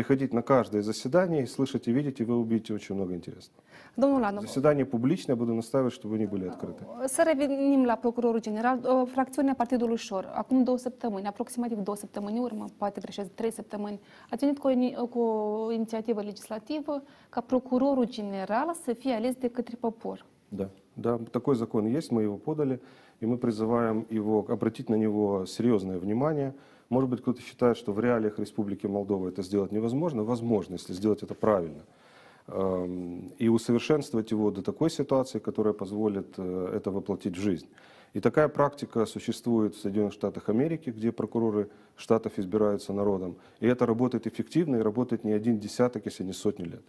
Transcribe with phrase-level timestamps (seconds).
[0.00, 3.62] приходить на каждое заседание, и слышать и видеть, и вы увидите очень много интересного.
[3.96, 6.82] Domnul Anu, Заседания публичные, буду настаивать, чтобы они были открыты.
[7.06, 9.06] să revenim la procurorul general.
[9.12, 14.00] Fracțiunea Partidului Șor, acum două săptămâni, aproximativ două săptămâni în urmă, poate greșesc, trei săptămâni,
[14.30, 19.34] a venit cu o, ini- cu o inițiativă legislativă ca procurorul general să fie ales
[19.34, 20.24] de către popor.
[20.60, 22.80] Да, да, такой закон есть, мы его подали,
[23.22, 26.50] и мы призываем его обратить на него серьезное внимание.
[26.90, 30.24] Может быть, кто-то считает, что в реалиях Республики Молдова это сделать невозможно.
[30.24, 31.84] Возможно, если сделать это правильно.
[32.48, 37.66] Эм, И усовершенствовать его до такой ситуации, которая позволит э, это воплотить в жизнь.
[38.12, 43.36] И такая практика существует в Соединенных Штатах Америки, где прокуроры штатов избираются народом.
[43.60, 46.82] И это работает эффективно и работает не один десяток, если не сотни лет.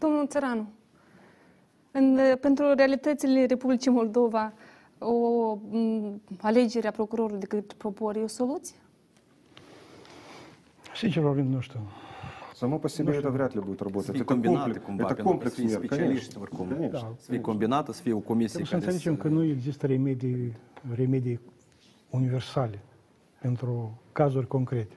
[0.00, 0.66] Domnul Țăranu,
[1.92, 4.52] în, pentru realitățile Republicii Moldova,
[4.98, 5.58] o
[6.40, 8.76] alegere a procurorului de către popor e o soluție?
[10.95, 11.79] Sincer vorbind, nu știu.
[12.53, 14.15] Само по себе это вряд ли будет Să работать.
[14.15, 16.41] fie Это combinate комплекс, cumva, это pentru că комплекс să fie мер, specialiști конечно.
[16.41, 16.67] oricum.
[16.67, 17.15] Конечно.
[17.17, 20.55] Să fie combinată, să fie o comisie Trebuie să care înțelegem că nu există remedii,
[20.95, 21.39] remedii
[22.09, 22.79] universale
[23.41, 24.95] pentru cazuri concrete.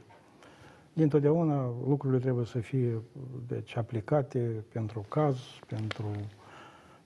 [0.93, 3.03] Dintotdeauna lucrurile trebuie să fie
[3.47, 6.11] deci, aplicate pentru caz, pentru,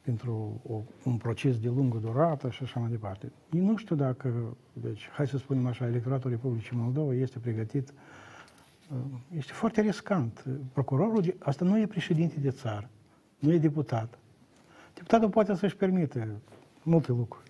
[0.01, 3.33] pentru o, un proces de lungă durată și așa mai departe.
[3.53, 7.93] Eu nu știu dacă, deci, hai să spunem așa, electoratul Republicii Moldova este pregătit
[9.36, 10.46] este foarte riscant.
[10.74, 12.90] Procurorul, de- asta nu e președinte de țară,
[13.40, 14.18] nu e deputat.
[14.94, 16.28] Deputatul poate să-și permite
[16.84, 17.50] multe lucruri.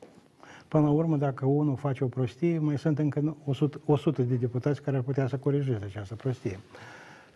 [0.67, 4.81] Până la urmă, dacă unul face o prostie, mai sunt încă 100, 100 de deputați
[4.81, 6.59] care ar putea să corijeze această prostie.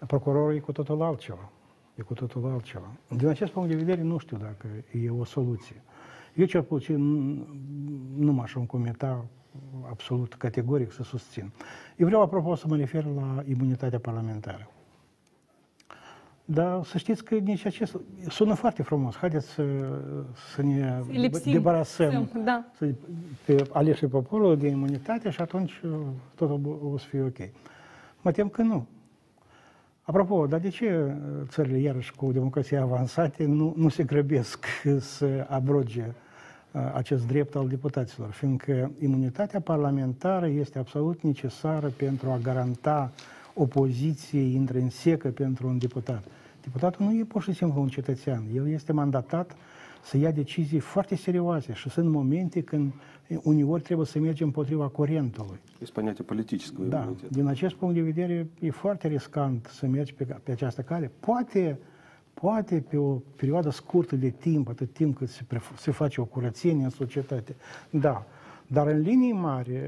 [0.07, 1.49] Procurorul e cu totul altceva.
[1.95, 2.91] E cu totul altceva.
[3.17, 4.67] Din acest punct de vedere, nu știu dacă
[5.03, 5.81] e o soluție.
[6.35, 6.99] Eu cel puțin
[8.17, 9.25] nu m-aș încometa
[9.89, 11.51] absolut categoric să susțin.
[11.95, 14.71] Eu vreau, apropo, să mă refer la imunitatea parlamentară.
[16.45, 17.97] Dar să știți că nici acest...
[18.27, 19.15] Sună foarte frumos.
[19.15, 19.63] Haideți să,
[20.53, 22.65] să ne Să lipsim, debarasăm să- da.
[22.77, 22.93] să,
[23.45, 25.91] pe aleșii poporului de imunitate și atunci uh,
[26.35, 27.37] totul o să fie ok.
[28.21, 28.85] Mă tem că nu.
[30.01, 31.13] Apropo, dar de ce uh,
[31.47, 34.65] țările, iarăși, cu democrație avansate, nu, nu se grăbesc
[35.15, 36.13] să abroge uh,
[36.94, 38.30] acest drept al deputaților?
[38.30, 43.12] Fiindcă imunitatea parlamentară este absolut necesară pentru a garanta
[43.54, 46.24] o poziție intrinsecă pentru un deputat.
[46.62, 49.56] Deputatul nu e pur și simplu un cetățean, el este mandatat
[50.04, 52.92] să ia decizii foarte serioase și sunt momente când
[53.26, 55.58] eh, uneori trebuie să mergem împotriva curentului.
[55.80, 57.28] Есть понятие политического Da, иммунитета.
[57.30, 61.10] din acest punct de vedere e foarte riscant să mergi pe, pe această cale.
[61.20, 61.78] Poate,
[62.41, 66.25] poate pe o perioadă scurtă de timp, atât timp cât se, pref- se face o
[66.25, 67.55] curățenie în societate,
[67.89, 68.25] da.
[68.67, 69.83] Dar în linii mari, eh,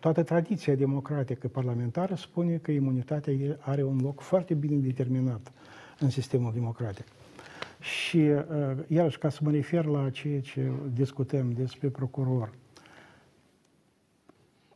[0.00, 5.52] toată tradiția democratică parlamentară spune că imunitatea e- are un loc foarte bine determinat
[5.98, 7.04] în sistemul democratic.
[7.80, 8.44] Și, eh,
[8.86, 12.52] iarăși, ca să mă refer la ceea ce discutăm despre procuror,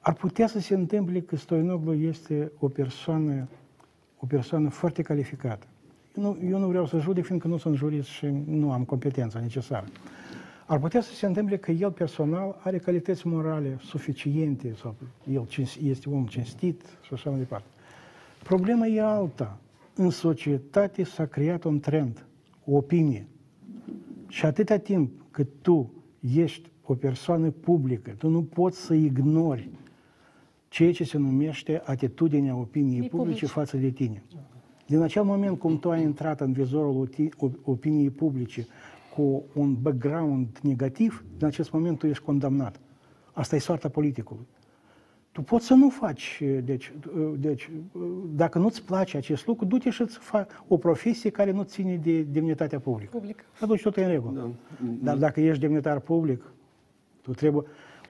[0.00, 3.48] ar putea să se întâmple că Stoinoglu este o persoană,
[4.19, 5.66] o persoană foarte calificată.
[6.16, 9.41] Eu nu, eu nu vreau să judec, fiindcă nu sunt jurist și nu am competența
[9.41, 9.86] necesară.
[10.66, 14.94] Ar putea să se întâmple că el personal are calități morale suficiente, sau
[15.32, 17.66] el cins- este om cinstit și așa mai departe.
[18.42, 19.58] Problema e alta.
[19.94, 22.26] În societate s-a creat un trend,
[22.64, 23.26] o opinie.
[24.28, 25.92] Și atâta timp cât tu
[26.34, 29.69] ești o persoană publică, tu nu poți să ignori
[30.69, 33.47] ceea ce se numește atitudinea opiniei Ei publice publice.
[33.47, 34.22] față de tine.
[34.87, 38.67] Din acel moment cum tu ai intrat în vizorul oti- op- opiniei publice
[39.17, 42.81] cu un background negativ, din acest moment tu ești condamnat.
[43.33, 44.47] Asta e soarta politicului.
[45.33, 46.93] Tu poți să nu faci, deci,
[47.39, 47.71] deci
[48.34, 52.22] dacă nu-ți place acest lucru, du-te și îți faci o profesie care nu ține de
[52.22, 53.11] demnitatea publică.
[53.16, 53.45] Public.
[53.56, 54.51] Și atunci tot e în regulă.
[55.03, 56.43] Dar dacă ești demnitar public,
[57.22, 57.65] tu trebuie,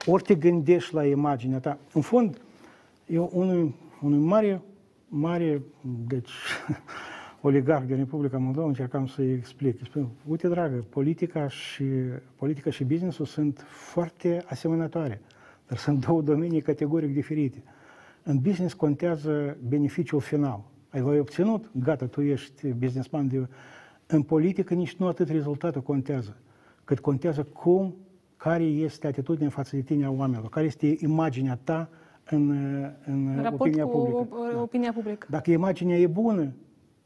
[0.05, 1.77] ori te gândești la imaginea ta.
[1.93, 2.41] În fond,
[3.05, 4.61] eu unui, unui mare,
[5.17, 5.61] mare,
[6.07, 6.31] deci,
[7.41, 9.79] oligarh din Republica Moldova încercam să-i explic.
[9.79, 11.83] Îi spun, uite, dragă, politica și,
[12.35, 15.21] politica și businessul sunt foarte asemănătoare,
[15.67, 17.63] dar sunt două domenii categoric diferite.
[18.23, 20.63] În business contează beneficiul final.
[20.89, 23.47] Ai l-ai obținut, gata, tu ești businessman de...
[24.07, 26.37] În politică nici nu atât rezultatul contează,
[26.83, 27.95] cât contează cum,
[28.37, 31.89] care este atitudinea față de tine a oamenilor, care este imaginea ta
[32.29, 32.49] în,
[33.05, 34.27] în raport opinia publică.
[34.57, 35.27] o- opinia publică.
[35.29, 36.53] Dacă imaginea e bună,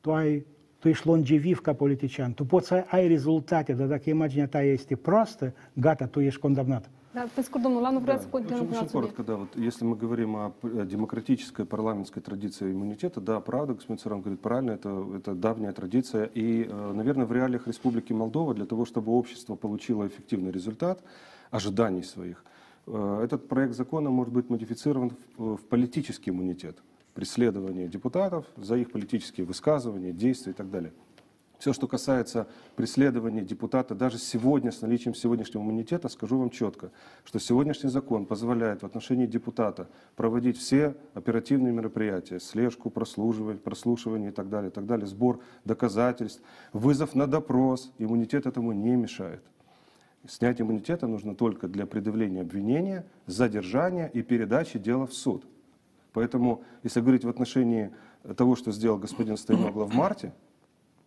[0.01, 0.45] tu, ai,
[0.79, 4.95] tu ești longeviv ca politician, tu poți să ai rezultate, dar dacă imaginea ta este
[4.95, 6.89] proastă, gata, tu ești condamnat.
[7.61, 9.35] Domnul Lanu, vreau Да, очень, очень коротко, да.
[9.35, 14.39] Вот если мы говорим о о демократической парламентской традиции иммунитета, да, правда, господин Царам говорит
[14.41, 16.25] правильно, это, это давняя традиция.
[16.35, 21.03] И, э, наверное, в реалиях Республики Молдова для того, чтобы общество получило эффективный результат
[21.51, 22.48] ожиданий своих, э,
[22.89, 26.77] этот проект закона может быть модифицирован в, политический иммунитет,
[27.13, 30.91] преследование депутатов за их политические высказывания, действия и так далее.
[31.59, 32.47] Все, что касается
[32.77, 36.89] преследования депутата, даже сегодня, с наличием сегодняшнего иммунитета, скажу вам четко,
[37.25, 44.33] что сегодняшний закон позволяет в отношении депутата проводить все оперативные мероприятия, слежку, прослушивание, прослушивание и
[44.33, 46.41] так далее, и так далее, сбор доказательств,
[46.71, 47.91] вызов на допрос.
[47.97, 49.43] Иммунитет этому не мешает.
[50.27, 55.45] Снять иммунитета нужно только для предъявления обвинения, задержания и передачи дела в суд.
[56.13, 57.91] Поэтому, если говорить в отношении
[58.35, 60.33] того, что сделал господин Стоимогла в марте,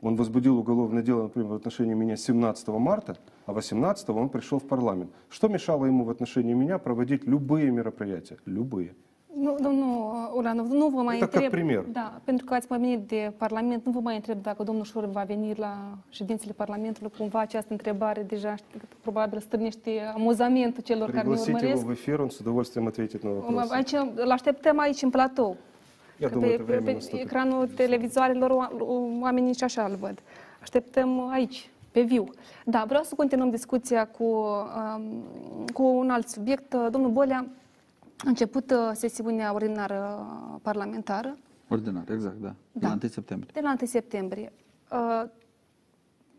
[0.01, 4.67] он возбудил уголовное дело, например, в отношении меня 17 марта, а 18 он пришел в
[4.67, 5.13] парламент.
[5.29, 8.39] Что мешало ему в отношении меня проводить любые мероприятия?
[8.45, 8.95] Любые.
[9.42, 11.50] Nu, domnul Ulanov, nu vă mai Uite, ca întreb...
[11.52, 11.86] premier.
[11.92, 15.06] Da, pentru că ați mai venit de Parlament, nu vă mai întreb dacă domnul Șor
[15.06, 15.78] va veni la
[16.10, 17.12] ședințele Parlamentului.
[17.18, 21.86] Cumva această întrebare deja știu că probabil strânește amuzamentul celor care ne Пригласите его urmăresc.
[21.86, 23.74] в эфир, он с удовольствием ответит на вопросы.
[23.74, 25.56] Aici îl așteptăm aici în platou.
[26.20, 27.26] Я Că думаю, pe, это pe, время pe наступит.
[27.26, 28.72] ecranul televizoarelor oa-
[29.22, 30.20] oamenii și așa îl văd.
[30.62, 32.24] Așteptăm aici, pe viu.
[32.66, 35.02] Da, vreau să continuăm discuția cu, um,
[35.74, 36.76] cu un alt subiect.
[36.92, 37.46] Domnul Bolea,
[38.25, 40.27] a început uh, sesiunea ordinară
[40.63, 41.37] parlamentară
[41.69, 42.55] Ordinar, exact, da.
[42.73, 42.89] Da.
[42.89, 43.51] La 1 septembrie.
[43.55, 44.53] de la 1 septembrie.
[44.91, 45.25] Uh,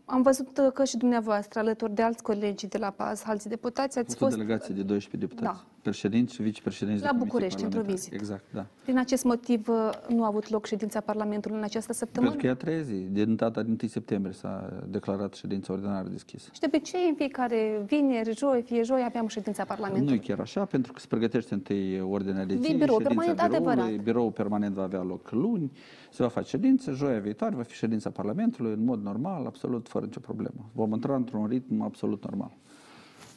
[0.05, 3.97] Am văzut uh, că și dumneavoastră, alături de alți colegi de la PAS, alți deputați,
[3.97, 5.63] Am ați fost fost delegație de 12 deputați.
[5.63, 5.72] Da.
[5.87, 8.09] Președinți și vicepreședinți La de comisii București, într-o parlamentare.
[8.09, 8.15] vizită.
[8.15, 8.65] Exact, da.
[8.85, 12.31] Din acest motiv uh, nu a avut loc ședința Parlamentului în această săptămână?
[12.31, 13.07] Pentru că e a treia zi.
[13.11, 16.49] Din data din 1 septembrie s-a declarat ședința ordinară deschisă.
[16.53, 20.19] Și de obicei, în fiecare vineri, joi, fie joi, aveam ședința Nu e Parlamentului.
[20.19, 23.75] chiar așa, pentru că se pregătește întâi ordinea de zi, Din birou ședința permanent, biroului.
[23.81, 24.03] adevărat.
[24.03, 25.71] Biroul permanent va avea loc luni,
[26.11, 30.05] se va face ședință, joia viitoare va fi ședința Parlamentului în mod normal, absolut fără
[30.05, 30.69] nicio problemă.
[30.73, 32.51] Vom intra într-un ritm absolut normal.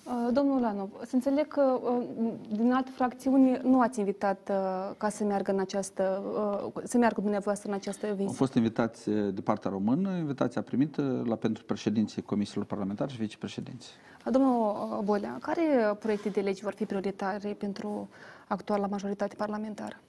[0.06, 5.08] Uh, Domnul Lanov, să înțeleg că uh, din alte fracțiuni nu ați invitat uh, ca
[5.08, 6.22] să meargă în această,
[6.74, 8.34] uh, să meargă dumneavoastră în această Au vizită.
[8.36, 13.90] fost invitați eh, de partea română, invitația primită la pentru președinții comisiilor parlamentare și vicepreședinți.
[14.26, 18.08] Uh, Domnul uh, Bolea, care uh, proiecte de legi vor fi prioritare pentru
[18.48, 20.00] actuala majoritate parlamentară?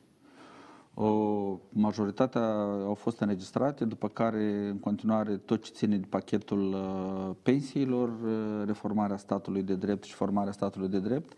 [1.00, 2.42] O, majoritatea
[2.86, 8.64] au fost înregistrate, după care, în continuare, tot ce ține de pachetul uh, pensiilor, uh,
[8.66, 11.34] reformarea statului de drept și formarea statului de drept.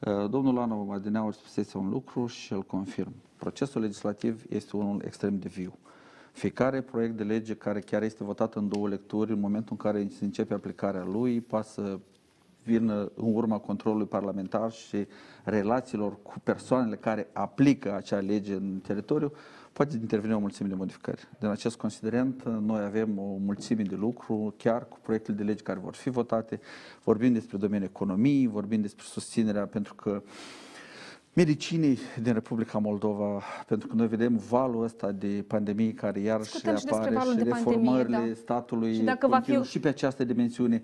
[0.00, 3.12] Uh, domnul Anu Madineau spusese un lucru și îl confirm.
[3.36, 5.78] Procesul legislativ este unul extrem de viu.
[6.32, 10.08] Fiecare proiect de lege care chiar este votat în două lecturi, în momentul în care
[10.08, 11.98] se începe aplicarea lui, poate să
[12.62, 15.06] vină în urma controlului parlamentar și
[15.44, 19.32] relațiilor cu persoanele care aplică acea lege în teritoriu,
[19.72, 21.28] poate interveni o mulțime de modificări.
[21.38, 25.78] Din acest considerent, noi avem o mulțime de lucru, chiar cu proiectele de lege care
[25.78, 26.60] vor fi votate.
[27.04, 30.22] Vorbim despre domeniul economiei, vorbim despre susținerea, pentru că
[31.32, 36.76] medicinii din Republica Moldova, pentru că noi vedem valul ăsta de pandemie care iarăși Discutăm
[36.76, 38.34] și despre apare valul și de pandemie, reformările da.
[38.34, 40.82] statului Și dacă va fi- continuă și pe această dimensiune.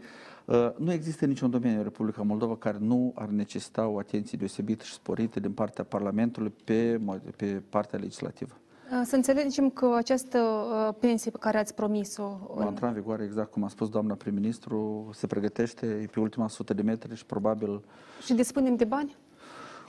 [0.48, 4.84] Uh, Nu există niciun domeniu în Republica Moldova care nu ar necesita o atenție deosebită
[4.84, 8.54] și sporită din partea Parlamentului pe, mo- pe partea legislativă.
[8.92, 12.94] Uh, Să înțelegem că această uh, pensie pe care ați promis-o Va în- intra în
[12.94, 17.16] vigoare, exact cum a spus doamna prim-ministru, se pregătește e pe ultima sută de metri
[17.16, 17.80] și probabil
[18.24, 19.16] și dispunem de bani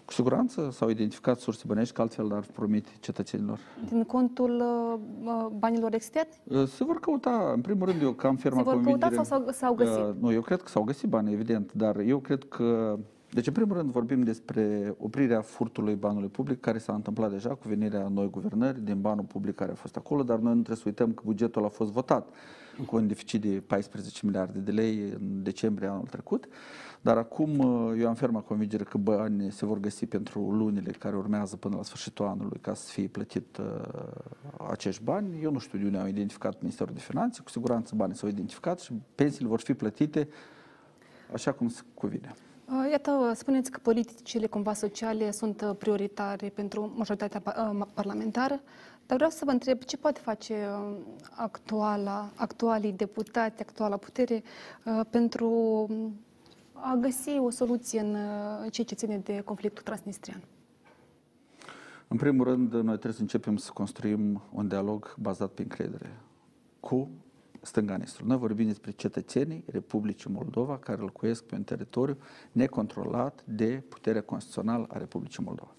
[0.10, 3.60] cu siguranță s-au identificat surse bănești, că altfel ar promite cetățenilor.
[3.90, 6.42] din contul uh, uh, banilor externi?
[6.44, 9.16] Uh, Se vor căuta, în primul rând, eu cam ferma Se vor convingere...
[9.16, 10.04] căuta sau s-au- s-au găsit?
[10.04, 12.98] Uh, nu, eu cred că s-au găsit bani, evident, dar eu cred că...
[13.32, 17.68] Deci, în primul rând, vorbim despre oprirea furtului banului public, care s-a întâmplat deja cu
[17.68, 20.84] venirea noi guvernări din banul public care a fost acolo, dar noi nu trebuie să
[20.86, 22.30] uităm că bugetul a fost votat
[22.86, 26.48] cu un deficit de 14 miliarde de lei în decembrie anul trecut.
[27.02, 31.16] Dar acum uh, eu am ferma convingere că bani se vor găsi pentru lunile care
[31.16, 33.66] urmează până la sfârșitul anului ca să fie plătit uh,
[34.70, 35.44] acești bani.
[35.44, 38.80] Eu nu știu de unde au identificat Ministerul de Finanțe, cu siguranță banii s-au identificat
[38.80, 40.28] și pensiile vor fi plătite
[41.34, 42.34] așa cum se cuvine.
[42.66, 48.62] Uh, Iată, spuneți că politicile cumva sociale sunt uh, prioritare pentru majoritatea pa- uh, parlamentară,
[49.06, 50.98] dar vreau să vă întreb ce poate face uh,
[51.36, 54.44] actuala, actualii deputați, actuala putere
[54.86, 55.48] uh, pentru
[55.90, 56.14] um,
[56.82, 60.44] a găsi o soluție în uh, ceea ce ține de conflictul transnistrian.
[62.08, 66.20] În primul rând, noi trebuie să începem să construim un dialog bazat pe încredere
[66.80, 67.10] cu
[67.62, 68.28] stânganistul.
[68.28, 72.18] Noi vorbim despre cetățenii Republicii Moldova care locuiesc pe un teritoriu
[72.52, 75.74] necontrolat de puterea constituțională a Republicii Moldova.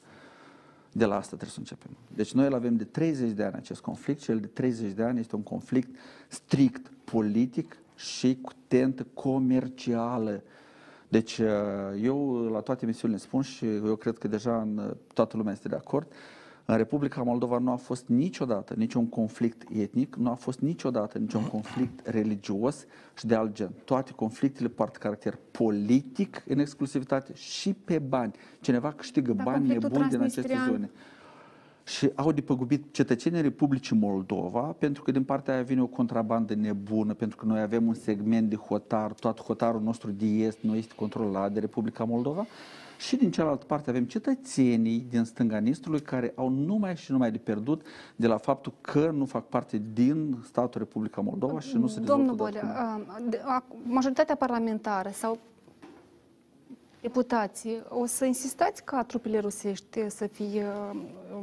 [0.92, 1.97] De la asta trebuie să începem.
[2.14, 5.02] Deci noi îl avem de 30 de ani acest conflict și el de 30 de
[5.02, 5.97] ani este un conflict
[6.28, 10.42] strict politic și cu tentă comercială.
[11.11, 11.47] Deci uh,
[12.02, 15.69] eu la toate emisiunile spun și eu cred că deja în, uh, toată lumea este
[15.69, 16.12] de acord,
[16.64, 21.43] în Republica Moldova nu a fost niciodată niciun conflict etnic, nu a fost niciodată niciun
[21.47, 22.87] conflict religios
[23.19, 23.71] și de alt gen.
[23.85, 28.33] Toate conflictele poartă caracter politic în exclusivitate și pe bani.
[28.61, 30.90] Cineva câștigă Dar bani conflictul nebuni din aceste transnistrian- zone.
[31.97, 37.14] Și au depăgubit cetățenii Republicii Moldova pentru că din partea aia vine o contrabandă nebună,
[37.14, 40.94] pentru că noi avem un segment de hotar, tot hotarul nostru de est nu este
[40.97, 42.47] controlat de Republica Moldova
[42.99, 47.38] și din cealaltă parte avem cetățenii din stânga Nistului care au numai și numai de
[47.38, 47.82] pierdut
[48.16, 52.23] de la faptul că nu fac parte din statul Republica Moldova și nu se dezvoltă
[52.23, 53.26] Domnul odată Bolea, cu noi.
[53.26, 55.38] a, de- a- majoritatea parlamentară sau
[57.00, 60.66] deputații, o să insistați ca trupele rusești să fie,
[61.35, 61.40] uh,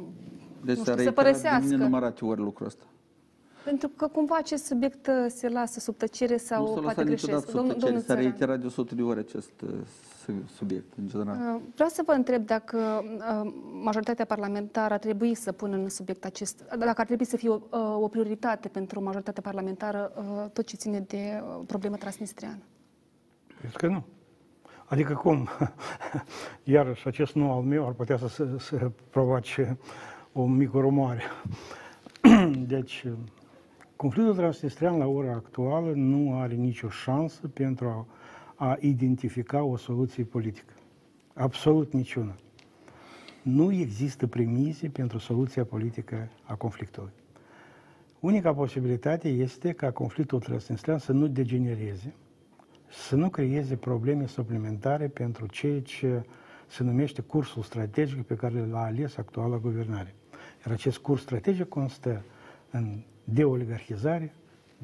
[0.66, 1.76] Deci nu s-a știu, să reiterat de părăsească?
[1.76, 2.84] nenumărate ori lucrul ăsta.
[3.64, 7.06] Pentru că cumva acest subiect uh, se lasă sub tăcere sau nu s-a poate lăsat
[7.10, 7.46] niciodată greșesc.
[7.48, 8.24] sub Domnul- tăcere, domnul s-a Țăran.
[8.24, 9.70] reiterat de 100 de ori acest uh,
[10.26, 11.56] su- subiect în general.
[11.56, 12.78] Uh, Vreau să vă întreb dacă
[13.44, 13.52] uh,
[13.84, 17.60] majoritatea parlamentară ar trebui să pună în subiect acest, dacă ar trebui să fie o,
[17.72, 22.60] uh, o prioritate pentru majoritatea parlamentară uh, tot ce ține de uh, problema transnistriană.
[23.60, 24.04] Cred că nu.
[24.86, 25.48] Adică cum?
[26.64, 29.78] Iarăși, acest nu al meu ar putea să, să, să provoace
[30.42, 31.22] o mică rumoare.
[32.76, 33.06] Deci,
[33.96, 38.06] conflictul transnistrian la ora actuală nu are nicio șansă pentru a,
[38.68, 40.74] a identifica o soluție politică.
[41.34, 42.36] Absolut niciuna.
[43.42, 47.12] Nu există premize pentru soluția politică a conflictului.
[48.20, 52.14] Unica posibilitate este ca conflictul transnistrian să nu degenereze,
[52.90, 56.24] să nu creeze probleme suplimentare pentru ceea ce
[56.68, 60.16] se numește cursul strategic pe care l-a ales actuala guvernare.
[60.66, 62.24] Iar acest curs strategic constă
[62.72, 64.34] în deoligarhizare,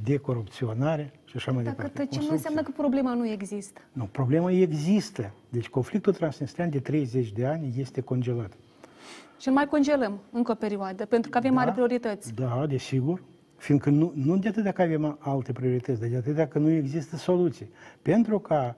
[0.04, 1.98] decorupționare și așa mai Dacă departe.
[1.98, 2.50] tăcem, nu Construcție.
[2.50, 3.82] înseamnă că problema nu există.
[3.92, 5.32] Nu, problema există.
[5.50, 8.52] Deci conflictul transnistrian de 30 de ani este congelat.
[9.40, 12.34] Și îl mai congelăm încă o perioadă, pentru că avem mari priorități.
[12.34, 13.22] Da, desigur.
[13.58, 17.16] Fiindcă nu, nu de atât dacă avem alte priorități, dar de atât dacă nu există
[17.16, 17.70] soluții.
[18.02, 18.76] Pentru ca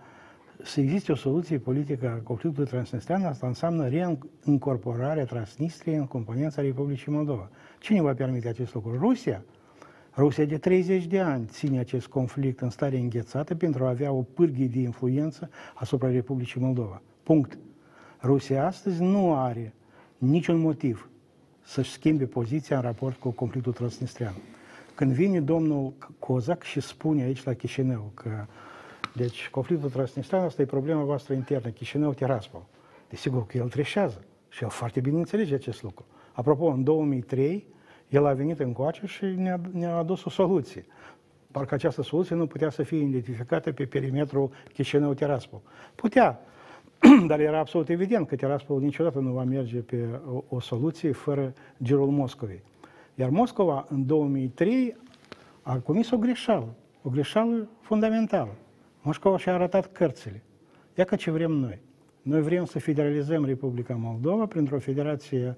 [0.64, 7.12] să existe o soluție politică a conflictului transnistrian, asta înseamnă reîncorporarea Transnistriei în componența Republicii
[7.12, 7.50] Moldova.
[7.80, 8.98] Cine va permite acest lucru?
[8.98, 9.44] Rusia.
[10.18, 14.22] Rusia de 30 de ani ține acest conflict în stare înghețată pentru a avea o
[14.22, 17.02] pârghie de influență asupra Republicii Moldova.
[17.24, 17.58] Punct.
[18.22, 19.74] Rusia astăzi nu are
[20.18, 21.10] niciun motiv
[21.62, 24.34] să-și schimbe poziția în raport cu conflictul transnistrian.
[24.96, 28.46] Când vine domnul Cozac și spune aici la Chișinău că
[29.16, 32.66] deci conflictul transnistrian asta e problema voastră internă, Chișinău-Tiraspol.
[33.10, 36.06] Desigur că el treșează și el foarte bine înțelege acest lucru.
[36.32, 37.66] Apropo, în 2003
[38.10, 40.86] el a venit încoace și ne-a, ne-a adus o soluție.
[41.52, 45.62] Parcă această soluție nu putea să fie identificată pe perimetrul Chișinău-Tiraspol.
[45.96, 46.40] Putea,
[47.28, 51.54] dar era absolut evident că Tiraspol niciodată nu va merge pe o, o soluție fără
[51.82, 52.62] girul Moscovei.
[53.16, 54.96] Iar Moscova în 2003
[55.62, 58.56] a comis o greșeală, o greșeală fundamentală.
[59.06, 60.44] Moscova și-a arătat cărțile.
[60.96, 61.80] Ia că ce vrem noi.
[62.22, 65.56] Noi vrem să federalizăm Republica Moldova printr-o federație,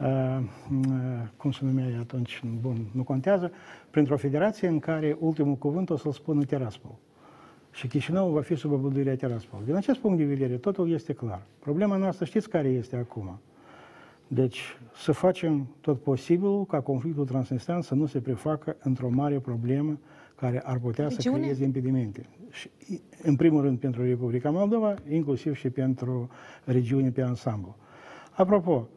[0.00, 3.52] uh, uh, cum se numea ea atunci, bun, nu contează,
[3.90, 6.94] printr-o federație în care ultimul cuvânt o să-l spună Tiraspol.
[7.70, 9.60] Și Chișinău va fi sub abuduirea Tiraspol.
[9.64, 11.42] Din acest punct de vedere, totul este clar.
[11.58, 13.40] Problema noastră știți care este acum?
[14.26, 19.98] Deci, să facem tot posibilul ca conflictul transnistrian să nu se prefacă într-o mare problemă
[20.40, 21.38] care ar putea să Regiune?
[21.38, 22.26] creeze impedimente.
[22.50, 22.70] Și,
[23.22, 26.28] în primul rând pentru Republica Moldova, inclusiv și pentru
[26.64, 27.76] regiune pe ansamblu.
[28.32, 28.88] Apropo,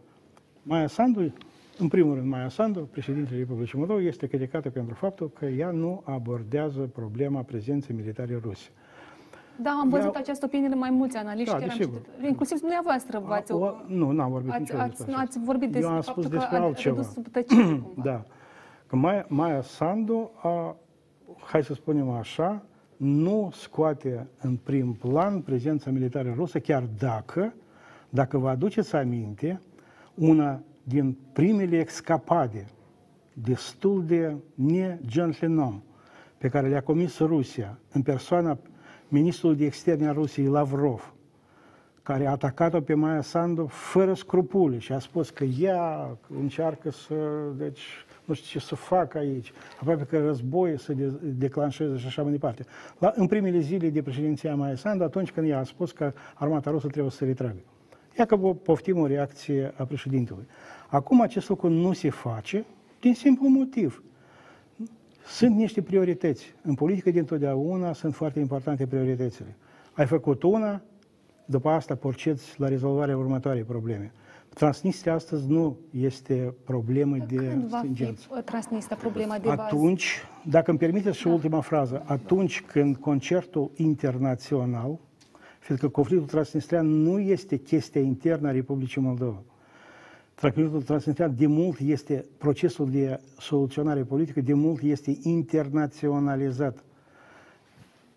[0.64, 1.34] Maia Sandu,
[1.78, 6.02] în primul rând, Maia Sandu, președintele Republicii Moldova, este criticată pentru faptul că ea nu
[6.06, 8.70] abordează problema prezenței militare ruse.
[9.62, 12.02] Da, am văzut Eu- această opinie de mai mulți analiști, Da, chiar am desigur.
[12.16, 12.28] citit.
[12.30, 13.52] inclusiv dumneavoastră v-ați...
[13.52, 15.42] O, nu, n-am vorbit Ați, niciodată ați, despre ați asta.
[15.46, 16.96] vorbit despre Eu am faptul spus despre că a altceva.
[16.96, 18.02] redus sub tăcere, cumva.
[18.10, 18.26] Da.
[18.88, 20.76] Că Maia, Maia Sandu a,
[21.40, 22.64] hai să spunem așa,
[22.98, 27.54] nu scoate în prim plan prezența militară rusă, chiar dacă,
[28.10, 29.62] dacă vă aduceți aminte,
[30.14, 32.66] una din primele escapade
[33.34, 35.82] destul de ne-gentleman
[36.38, 38.58] pe care le-a comis Rusia în persoana
[39.08, 41.14] ministrului de externe a Rusiei, Lavrov,
[42.04, 47.16] care a atacat-o pe Maia Sandu fără scrupule și a spus că ea încearcă să,
[47.58, 47.82] deci,
[48.26, 52.32] nu știu ce să facă aici, aproape că război să de, declanșeze și așa mai
[52.32, 52.66] departe.
[53.00, 56.70] La, în primele zile de președinția Maia Sandu, atunci când ea a spus că armata
[56.70, 57.60] rusă trebuie să se retragă.
[58.18, 60.46] Ia că vă poftim o reacție a președintelui.
[60.88, 62.66] Acum acest lucru nu se face
[63.00, 64.04] din simplu motiv.
[65.26, 66.56] Sunt niște priorități.
[66.62, 69.56] În politică dintotdeauna sunt foarte importante prioritățile.
[69.94, 70.82] Ai făcut una,
[71.46, 74.12] după asta porceți la rezolvarea următoarei probleme.
[74.54, 78.28] Transnistria astăzi nu este problemă de Când va fi stringență.
[78.36, 79.62] uh, transmisă problema de bază?
[79.62, 85.00] Atunci, dacă îmi permiteți și ultima frază, atunci când concertul internațional,
[85.60, 89.42] fiindcă conflictul transnistrian nu este chestia internă a Republicii Moldova.
[90.42, 96.84] Conflictul transnistrian de mult este, procesul de soluționare politică de mult este internaționalizat.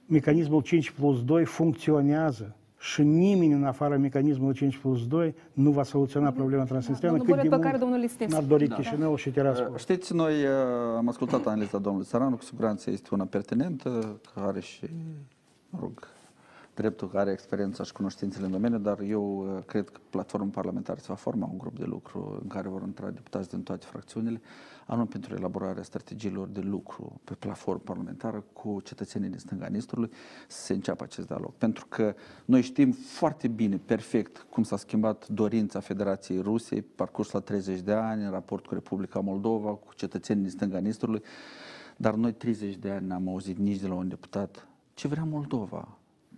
[0.06, 5.82] Mecanismul 5 plus 2 funcționează și nimeni în afara mecanismului 5 plus 2 nu va
[5.82, 8.38] soluționa problema transnistriană domnul Bore, pe care mult domnul Lisnevski.
[8.38, 8.74] n-ar dori Da.
[8.74, 9.76] Chișinău și Tiraspol.
[9.76, 10.50] Știți, noi uh,
[10.96, 14.86] am ascultat analiza domnului Țăranu, cu siguranță este una pertinentă, care are și,
[15.70, 16.08] mă rog,
[16.74, 20.98] dreptul care are experiența și cunoștințele în domeniu, dar eu uh, cred că platforma parlamentară
[21.00, 24.40] se va forma un grup de lucru în care vor intra deputați din toate fracțiunile,
[24.86, 30.10] anul pentru elaborarea strategiilor de lucru pe platformă parlamentară cu cetățenii din stânga Nistrului
[30.48, 31.52] să se înceapă acest dialog.
[31.58, 32.14] Pentru că
[32.44, 37.92] noi știm foarte bine, perfect, cum s-a schimbat dorința Federației Rusiei parcurs la 30 de
[37.92, 41.22] ani în raport cu Republica Moldova, cu cetățenii din stânga Nistrului,
[41.96, 45.88] dar noi 30 de ani n-am auzit nici de la un deputat ce vrea Moldova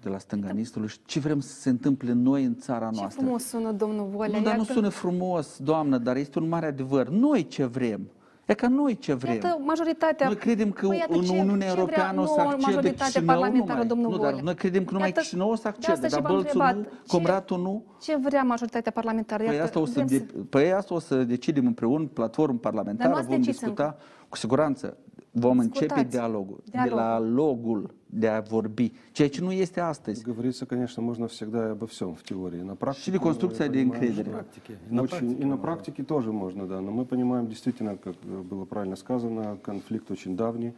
[0.00, 3.20] de la stânga Nistrului și ce vrem să se întâmple noi în țara Ce noastră.
[3.22, 4.38] frumos sună domnul Volea.
[4.38, 4.72] Nu, dar nu iată.
[4.72, 7.08] sună frumos, doamnă, dar este un mare adevăr.
[7.08, 8.10] Noi ce vrem?
[8.48, 9.34] E ca noi ce vrem.
[9.34, 10.26] Iată, majoritatea...
[10.26, 12.66] Noi credem că Păi, iată, în ce- Uniunea ce vrea Europeană o să nouă accede
[12.66, 13.86] majoritate Chișinău parlamentară, numai.
[13.86, 14.42] domnul Nu, dar Volea.
[14.44, 16.60] noi credem că numai Iată, Chișinău o să de accede, asta și dar v-am Bălțul
[16.60, 17.84] întrebat, nu, ce- Comratul nu.
[18.02, 19.42] Ce vrea majoritatea parlamentară?
[19.44, 22.72] Păi Iată, asta, o să vrem de, păi asta o să decidem împreună, platformă Dar
[22.72, 23.96] parlamentară, nu ați vom decis discuta,
[24.28, 24.96] cu siguranță,
[25.32, 26.10] vom începe Discutați.
[26.10, 26.96] dialogul, de Dialogul.
[26.98, 30.22] la logul de a vorbi, ceea ce nu este astăzi.
[30.22, 32.60] Говорится, конечно, можно всегда и обо всем в теории.
[32.62, 34.46] На практике Și de construcția мы de încredere.
[34.90, 36.80] что- Очень- и на практике тоже можно, да.
[36.80, 38.14] Но мы понимаем, действительно, как
[38.50, 40.72] было правильно сказано, конфликт очень давний.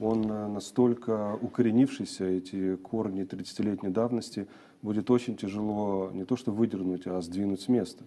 [0.00, 4.46] Он э, настолько укоренившийся, эти корни 30-летней давности,
[4.82, 8.04] будет очень тяжело не то что выдернуть, а сдвинуть с места.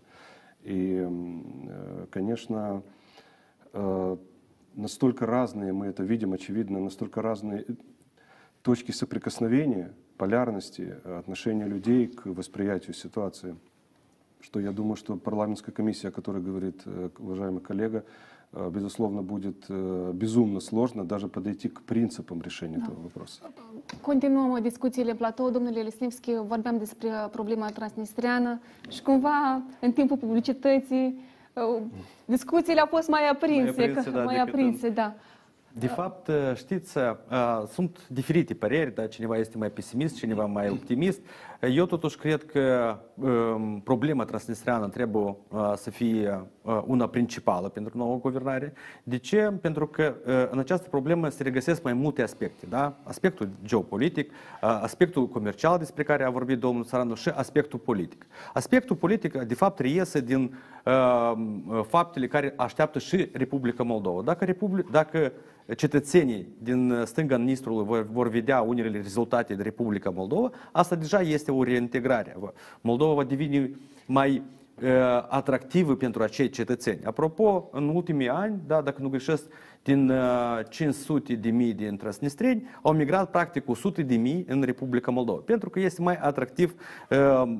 [0.63, 2.81] И, э, конечно,
[3.73, 4.17] э,
[4.75, 7.65] настолько разные мы это видим, очевидно, настолько разные
[8.61, 13.55] точки соприкосновения, полярности, э, отношения людей к восприятию ситуации,
[14.39, 18.03] что я думаю, что парламентская комиссия, о которой говорит э, уважаемый коллега,
[18.53, 19.65] э, безусловно, будет
[20.13, 23.41] безумно sложно даже подойти к принципам решения этого вопроса.
[24.01, 25.49] Continuăm discuțiile platou.
[25.51, 31.30] Domnule Lisnivski, vorbeam despre problema transnistriană și cumva, în timpul publicității,
[32.25, 33.61] discuțiile au fost mai aprinse.
[33.77, 35.13] Mai aprinse, că- da, mai decât aprinse, da.
[35.73, 36.97] De fapt, știți,
[37.71, 39.07] sunt diferite păreri, da?
[39.07, 41.21] cineva este mai pesimist, cineva mai optimist.
[41.69, 47.97] Eu totuși cred că um, problema transnistriană trebuie uh, să fie uh, una principală pentru
[47.97, 48.73] noua guvernare.
[49.03, 49.37] De ce?
[49.61, 52.65] Pentru că uh, în această problemă se regăsesc mai multe aspecte.
[52.69, 52.97] Da?
[53.03, 54.35] Aspectul geopolitic, uh,
[54.81, 58.25] aspectul comercial despre care a vorbit domnul Saranu și aspectul politic.
[58.53, 61.33] Aspectul politic, de fapt, reiese din uh,
[61.87, 64.21] faptele care așteaptă și Republica Moldova.
[64.21, 65.31] Dacă, Republic, dacă
[65.75, 71.50] cetățenii din stânga Nistrului vor, vor vedea unele rezultate de Republica Moldova, asta deja este
[71.51, 72.35] o reintegrare.
[72.81, 74.43] Moldova va deveni mai
[74.81, 74.89] uh,
[75.29, 76.99] atractivă pentru acei cetățeni.
[77.03, 79.43] Apropo, în ultimii ani, da, dacă nu greșesc,
[79.83, 85.11] din uh, 500 de mii din transnistreni au migrat practic 100 de mii în Republica
[85.11, 86.75] Moldova, pentru că este mai atractiv
[87.09, 87.57] uh,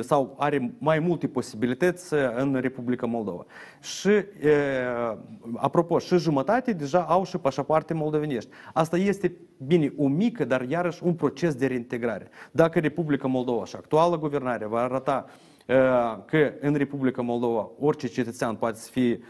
[0.00, 3.44] sau are mai multe posibilități în Republica Moldova.
[3.80, 4.26] Și, e,
[5.56, 8.50] apropo, și jumătate deja au și pașapoarte moldovenești.
[8.72, 12.28] Asta este, bine, o mică, dar iarăși un proces de reintegrare.
[12.50, 15.26] Dacă Republica Moldova și actuala guvernare va arăta
[15.66, 15.74] e,
[16.26, 19.20] că în Republica Moldova orice cetățean poate să fie e,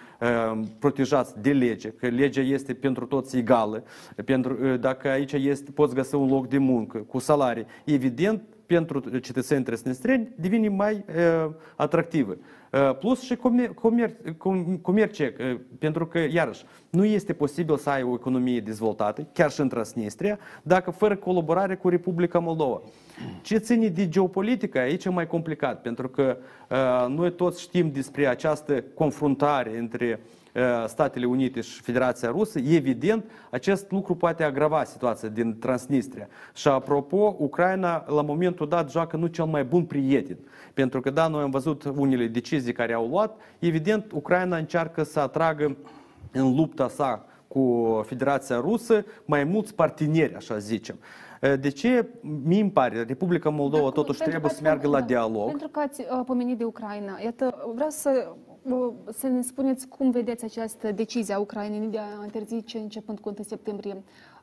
[0.78, 3.82] protejat de lege, că legea este pentru toți egală,
[4.24, 9.18] pentru, e, dacă aici este, poți găsi un loc de muncă cu salarii, evident, pentru
[9.18, 12.36] cetățenii transnistreni devine mai uh, atractivă.
[12.72, 17.90] Uh, plus și comer, comer, com, comerce, uh, pentru că, iarăși, nu este posibil să
[17.90, 22.80] ai o economie dezvoltată, chiar și în Transnistria, dacă fără colaborare cu Republica Moldova.
[23.42, 26.36] Ce ține de geopolitică, aici e mai complicat, pentru că
[26.70, 30.20] uh, noi toți știm despre această confruntare între
[30.86, 36.28] Statele Unite și Federația Rusă, evident, acest lucru poate agrava situația din Transnistria.
[36.54, 40.38] Și apropo, Ucraina la momentul dat joacă nu cel mai bun prieten.
[40.74, 45.20] Pentru că, da, noi am văzut unele decizii care au luat, evident, Ucraina încearcă să
[45.20, 45.76] atragă
[46.32, 50.96] în lupta sa cu Federația Rusă mai mulți parteneri, așa zicem.
[51.60, 52.08] De ce
[52.44, 55.48] mi îmi pare, Republica Moldova Dacă- totuși pentru trebuie că să meargă la da, dialog?
[55.48, 57.18] Pentru că ați uh, pomenit de Ucraina.
[57.24, 58.53] Iată, vreau să, uh,
[59.12, 63.36] să ne spuneți cum vedeți această decizie a Ucrainei de a interzice începând cu 1
[63.40, 63.94] septembrie?
[63.94, 64.33] uh,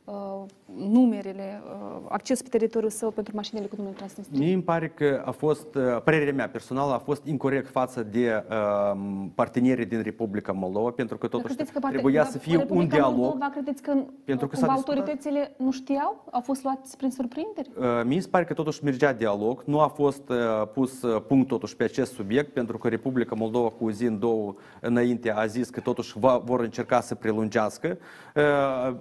[0.76, 4.40] numerele, uh, acces pe teritoriul său pentru mașinile cu numele Transnistria.
[4.40, 8.44] Mie îmi pare că a fost, uh, părerea mea personală, a fost incorrect față de
[8.50, 9.00] uh,
[9.36, 12.54] partenerii din Republica Moldova, pentru că Dar totuși credeți că parte- trebuia dar să fie
[12.54, 13.18] un Republica dialog.
[13.18, 13.92] Moldova, credeți că,
[14.26, 14.98] Pentru că cumva s-a discutat.
[14.98, 16.26] autoritățile nu știau?
[16.32, 17.68] Au fost luați prin surprindere?
[17.80, 20.38] Uh, Mie se pare că totuși mergea dialog, nu a fost uh,
[20.74, 24.20] pus uh, punct totuși pe acest subiect, pentru că Republica Moldova cu o zi în
[24.20, 27.98] două înainte a zis că totuși va, vor încerca să prelungească
[28.36, 28.42] uh,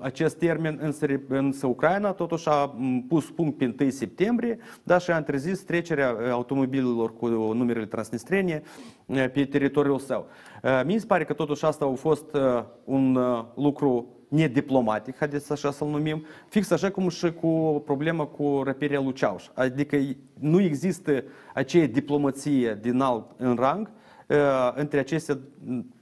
[0.01, 5.01] acest termen, însă, re- însă Ucraina totuși a m, pus punct pe 1 septembrie, dar
[5.01, 8.63] și a interzis trecerea uh, automobilelor cu numerele transnistrene
[9.07, 10.27] uh, pe teritoriul său.
[10.63, 15.53] Uh, Mie se pare că totuși asta a fost uh, un uh, lucru nediplomatic, haideți
[15.53, 19.45] așa să-l numim, fix așa cum și cu problema cu răpirea lui Ceauș.
[19.55, 19.97] Adică
[20.39, 21.25] nu există
[21.55, 23.91] aceea diplomație din alt în rang
[24.29, 24.37] uh,
[24.75, 25.39] între aceste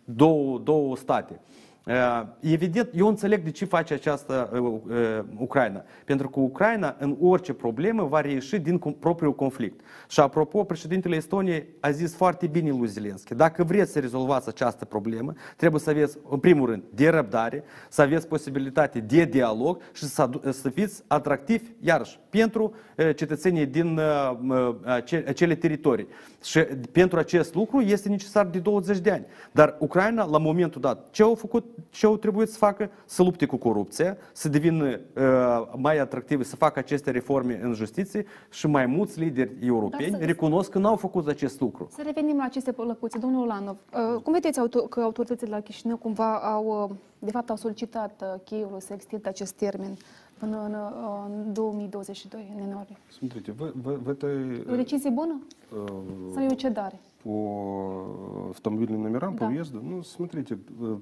[0.05, 1.41] două, două state.
[1.89, 5.85] Uh, Evident, eu înțeleg de ce face această uh, uh, Ucraina.
[6.05, 9.81] Pentru că Ucraina în orice problemă va reieși din com- propriul conflict.
[10.09, 14.85] Și apropo, președintele Estoniei a zis foarte bine lui Zelensky, dacă vreți să rezolvați această
[14.85, 20.05] problemă, trebuie să aveți, în primul rând, de răbdare, să aveți posibilitate de dialog și
[20.05, 26.07] să, adu- să fiți atractivi, iarăși, pentru uh, cetățenii din uh, uh, ace- acele teritorii.
[26.45, 26.61] Și
[26.93, 29.27] pentru acest lucru este necesar de 20 de ani.
[29.53, 32.90] Dar Ucraina, la momentul dat, ce au făcut, ce au trebuit să facă?
[33.06, 38.26] Să lupte cu corupția, să devină uh, mai atractive, să facă aceste reforme în justiție
[38.50, 41.88] și mai mulți lideri europeni Da, să- recunosc că n-au făcut acest lucru.
[41.92, 43.18] Să revenim la aceste lăcuțe.
[43.18, 43.78] Domnul Ulanov,
[44.16, 48.22] uh, cum vedeți auto- că autoritățile la Chișinău cumva au, uh, de fapt, au solicitat
[48.22, 49.94] uh, Chievului să extindă acest termen
[50.38, 52.98] până în, uh, în 2022, în ianuarie?
[53.18, 54.32] Смотрите, в, в- в этой...
[54.68, 57.00] E o decizie bună э, sau e o cedare?
[57.23, 59.49] По автомобильным номерам, по Да.
[59.51, 60.99] въезду, ну, смотрите, э,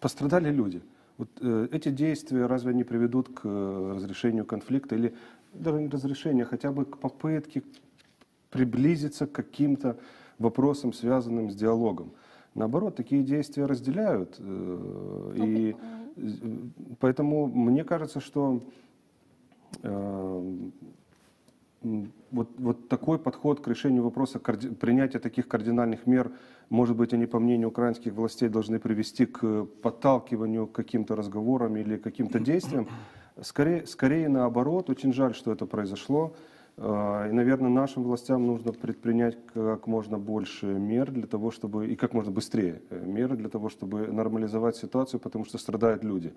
[0.00, 0.80] пострадали люди.
[1.18, 5.12] Вот э, эти действия разве не приведут к э, разрешению конфликта или
[5.52, 7.62] даже не разрешению, хотя бы к попытке
[8.50, 9.96] приблизиться к каким-то
[10.38, 12.10] вопросам, связанным с диалогом?
[12.54, 14.36] Наоборот, такие действия разделяют.
[14.38, 15.76] э, И
[16.16, 16.46] э,
[17.00, 18.60] поэтому мне кажется, что
[19.82, 20.44] э,
[21.82, 26.30] Вот, вот такой подход к решению вопроса карди- принятия таких кардинальных мер,
[26.68, 31.96] может быть, они, по мнению украинских властей, должны привести к подталкиванию к каким-то разговорам или
[31.96, 32.86] каким-то действиям.
[33.40, 36.34] Скорее, скорее наоборот, очень жаль, что это произошло.
[36.76, 41.96] А, И, наверное, нашим властям нужно предпринять как можно больше мер для того, чтобы, и
[41.96, 46.32] как можно быстрее э, меры для того, чтобы нормализовать ситуацию, потому что страдают люди.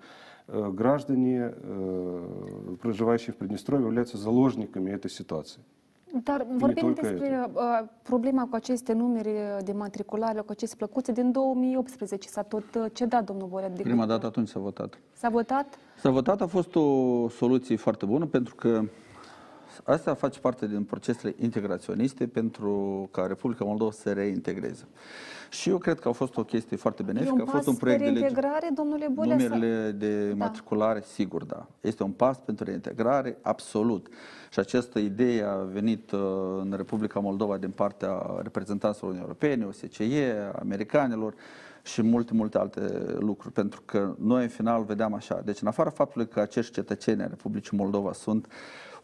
[0.48, 5.62] Э, Граждане, э, проживающие в Приднестровье, являются заложниками этой ситуации.
[6.22, 12.28] Dar vorbim despre uh, problema cu aceste numere de matriculare, cu aceste plăcuțe din 2018.
[12.28, 13.68] S-a tot cedat, domnul Borea.
[13.70, 14.98] De Prima dată atunci s-a votat.
[15.12, 15.78] S-a votat?
[16.00, 18.82] S-a votat, a fost o soluție foarte bună pentru că
[19.84, 24.84] asta face parte din procesele integraționiste pentru ca Republica Moldova să se reintegreze.
[25.50, 27.32] Și eu cred că a fost o chestie foarte E benefică.
[27.32, 28.30] un a fost pas un proiect spre de lege.
[28.32, 29.38] integrare, domnule Bolea?
[29.38, 30.34] sau- Numerele de Da.
[30.44, 31.66] matriculare, sigur, da.
[31.80, 34.06] Este un pas pentru reintegrare, absolut.
[34.50, 36.20] Și această idee a venit uh,
[36.60, 41.34] în Republica Moldova din partea reprezentanților Uniunii Europene, OSCE, americanilor
[41.82, 42.80] și multe, multe alte
[43.18, 43.52] lucruri.
[43.52, 45.40] Pentru că noi, în final, vedeam așa.
[45.44, 48.46] Deci, în afara faptului că acești cetățeni ai Republicii Moldova sunt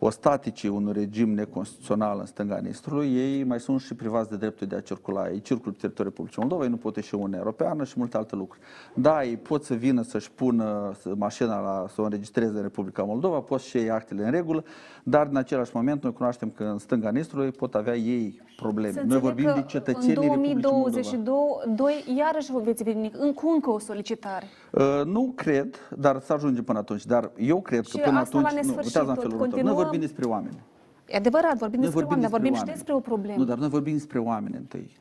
[0.03, 4.77] ostatici unui regim neconstituțional în stânga Nistrului, ei mai sunt și privați de dreptul de
[4.77, 5.29] a circula.
[5.31, 8.17] Ei circulă pe teritoriul Republicii Moldova, ei nu pot ieși în Uniunea Europeană și multe
[8.17, 8.65] alte lucruri.
[8.95, 13.03] Da, ei pot să vină să-și pună să- mașina la, să o înregistreze în Republica
[13.03, 14.65] Moldova, pot și ei actele în regulă,
[15.03, 18.93] dar în același moment noi cunoaștem că în stânga Nistrului pot avea ei probleme.
[18.93, 20.91] Să noi înțeleg vorbim că de cetățenii în Republicii Moldova.
[20.91, 24.47] 2022, doi, iarăși veți veni în- cu încă o solicitare.
[24.73, 27.07] Uh, nu cred, dar să ajungem până atunci.
[27.07, 29.23] Dar eu cred Și că până asta la atunci, nu, nesfârșit uitați în tot.
[29.23, 29.63] felul următor.
[29.63, 29.90] Noi Continuăm.
[29.91, 30.59] Vorbim despre oameni.
[31.07, 32.77] E adevărat, vorbim Noi despre oameni, dar vorbim și oameni.
[32.77, 33.39] despre o problemă.
[33.39, 34.99] Nu, dar noi vorbim despre oameni întâi.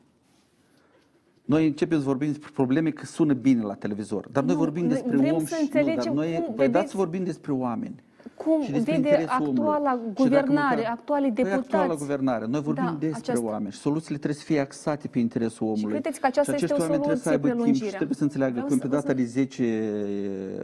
[1.44, 4.82] Noi începem să vorbim despre probleme că sună bine la televizor, dar noi Nu, vorbim
[4.84, 6.96] noi despre vrem om să și nu, dar înțelegem noi, cum păi vedeți- dați să
[6.96, 8.02] vorbim despre oameni.
[8.36, 9.60] Cum și despre vede interesul omului.
[9.62, 11.66] actuala Și dacă guvernare, măcar- actualii Păi deputați?
[11.74, 12.46] actuala guvernare.
[12.46, 13.44] Noi vorbim Da, despre aceasta.
[13.44, 15.90] oameni și soluțiile trebuie să fie axate pe interesul omului.
[15.92, 17.96] credeți că aceasta și acești este o oameni trebuie să soluție, aibă timp și prelungirea?
[17.96, 19.64] trebuie să înțeleagă Vreau că să- pe data o să- de 10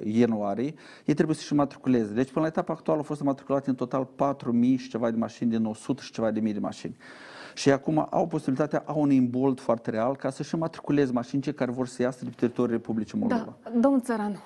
[0.05, 2.13] ianuarie ei trebuie să-și matriculeze.
[2.13, 5.51] Deci până la etapa actuală au fost matriculate în total 4.000 și ceva de mașini
[5.51, 6.97] din 100 și ceva de mii de mașini.
[7.55, 11.71] Și acum au posibilitatea, au un imbold foarte real ca să-și matriculeze mașini cei care
[11.71, 13.57] vor să iasă de pe teritoriul Republicii Moldova.
[13.63, 14.37] Da, domnul Țăranu.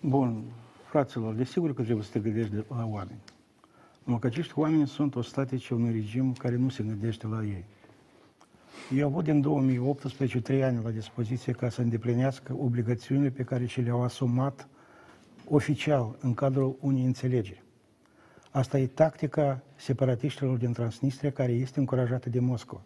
[0.00, 0.42] Bun,
[0.96, 3.20] fraților, desigur că trebuie să te gândești de, la oameni.
[4.04, 7.64] Numai că acești oameni sunt ostatice unui regim care nu se gândește la ei.
[8.94, 13.66] Ei au avut din 2018 trei ani la dispoziție ca să îndeplinească obligațiunile pe care
[13.66, 14.68] și le-au asumat
[15.48, 17.62] oficial în cadrul unei înțelegeri.
[18.50, 22.82] Asta e tactica separatiștilor din Transnistria care este încurajată de Moscova.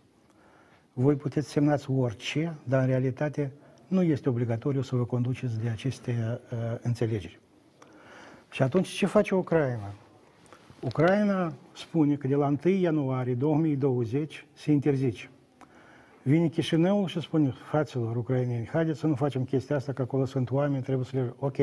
[0.93, 3.53] Voi puteți semnați orice, dar în realitate
[3.89, 7.41] nu este obligatoriu să vă conduceți de aceste uh, înțelegeri.
[8.51, 9.95] Și atunci ce face Ucraina?
[10.81, 15.31] Ucraina spune că de la 1 ianuarie 2020 se interzice.
[16.23, 20.51] Vine Chișinăul și spune, fraților ucraineni, haideți să nu facem chestia asta, că acolo sunt
[20.51, 21.35] oameni, trebuie să le...
[21.39, 21.57] Ok.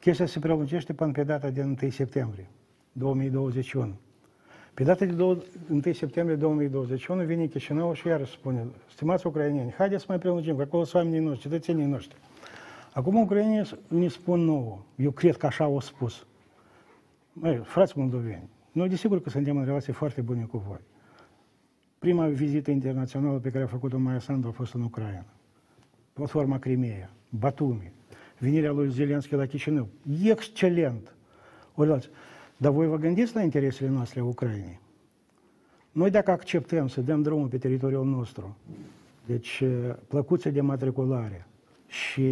[0.00, 2.48] Chestia se prelungește până pe data de 1 septembrie
[2.92, 3.94] 2021.
[4.74, 5.38] Pe data de 1
[5.92, 10.84] septembrie 2021 vine Chișinău și iar spune, stimați ucraineni, haideți să mai prelungim, că acolo
[10.84, 12.18] sunt oamenii noștri, cetățenii noștri.
[12.96, 16.26] Acum ucrainenii ne spun nouă, eu cred că așa au spus.
[17.32, 20.80] Măi, frați moldoveni, noi desigur că suntem în relații foarte bune cu voi.
[21.98, 25.24] Prima vizită internațională pe care a făcut-o Maia Sandu a fost în Ucraina.
[26.12, 27.92] Platforma Crimea, Batumi,
[28.38, 29.88] venirea lui Zelenski la Chișinău.
[30.24, 31.14] Excelent!
[31.74, 32.10] Ori
[32.56, 34.80] dar voi vă gândiți la interesele noastre a Ucrainei?
[35.92, 38.56] Noi dacă acceptăm să dăm drumul pe teritoriul nostru,
[39.26, 39.62] deci
[40.08, 41.46] plăcuțe de matriculare
[41.86, 42.22] și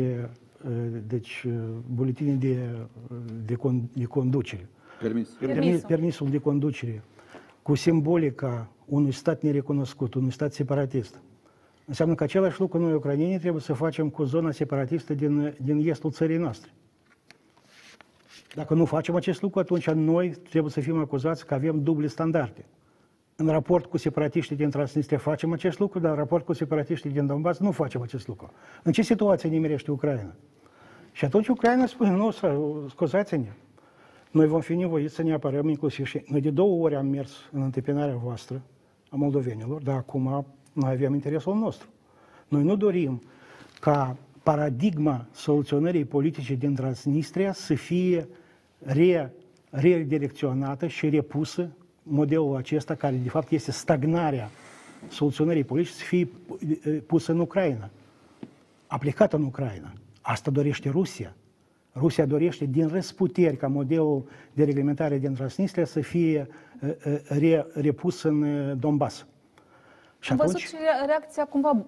[1.06, 1.46] deci
[1.86, 2.58] buletine de,
[3.44, 4.68] de, con, de conducere,
[5.00, 5.28] Permis.
[5.28, 5.88] Permisul.
[5.88, 7.02] permisul de conducere,
[7.62, 11.20] cu simbolica unui stat nerecunoscut, unui stat separatist.
[11.86, 16.10] Înseamnă că același lucru noi, ucrainienii, trebuie să facem cu zona separatistă din, din estul
[16.10, 16.70] țării noastre.
[18.54, 22.64] Dacă nu facem acest lucru, atunci noi trebuie să fim acuzați că avem duble standarde.
[23.36, 27.26] În raport cu separatiștii din Transnistria facem acest lucru, dar în raport cu separatiștii din
[27.26, 28.52] Donbass nu facem acest lucru.
[28.82, 30.34] În ce situație nimerește Ucraina?
[31.14, 32.30] Și atunci Ucraina spune, nu,
[32.88, 33.52] scuzați-ne,
[34.30, 37.32] noi vom fi nevoiți să ne apărăm inclusiv și noi de două ori am mers
[37.52, 38.62] în întâmpinarea voastră
[39.08, 41.88] a moldovenilor, dar acum noi avem interesul nostru.
[42.48, 43.22] Noi nu dorim
[43.80, 48.28] ca paradigma soluționării politice din Transnistria să fie
[48.78, 49.32] re,
[49.70, 51.70] redirecționată și repusă
[52.02, 54.50] modelul acesta, care de fapt este stagnarea
[55.08, 56.28] soluționării politice, să fie
[57.06, 57.90] pusă în Ucraina,
[58.86, 59.92] aplicată în Ucraina.
[60.26, 61.34] Asta dorește Rusia.
[61.94, 66.48] Rusia dorește din răsputeri ca modelul de reglementare din Transnistria să fie
[67.28, 68.44] re, repus în
[68.78, 69.26] Donbass.
[70.18, 70.74] Și Am văzut și
[71.06, 71.84] reacția cumva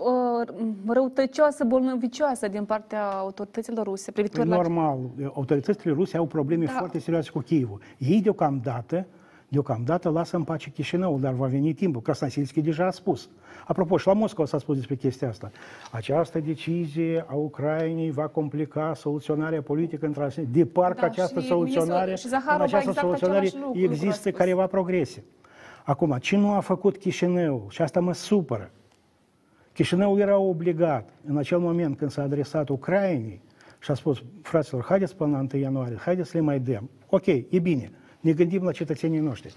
[0.87, 4.57] răutăcioasă, bolnăvicioasă din partea autorităților ruse privitor păi la...
[4.57, 4.99] Normal,
[5.35, 6.73] autoritățile ruse au probleme da.
[6.73, 7.81] foarte serioase cu Kievul.
[7.99, 9.07] Ei deocamdată
[9.57, 12.01] Deocamdată lasă în pace Chișinăul, dar va veni timpul.
[12.03, 13.29] Krasnosilski deja a spus.
[13.67, 15.51] Apropo, și la Moscova s-a spus despre chestia asta.
[15.93, 22.05] Această decizie a Ucrainei va complica soluționarea politică între De parcă Da, această și soluționare,
[22.05, 24.39] ministrul- și în Zaharova această exact soluționare același lucru, lucru a există spus.
[24.39, 25.25] careva progrese.
[25.85, 27.67] Acum, ce nu a făcut Chișinăul?
[27.69, 28.71] Și asta mă supără.
[29.73, 33.41] Chișinăul era obligat, în acel moment când s-a adresat Ucrainei
[33.79, 36.91] și a spus, fraților, haideți până la 1 ianuarie, haideți să le mai dăm.
[37.09, 37.91] Ok, e bine,
[38.27, 39.55] ne gândim la cetățenii noștri.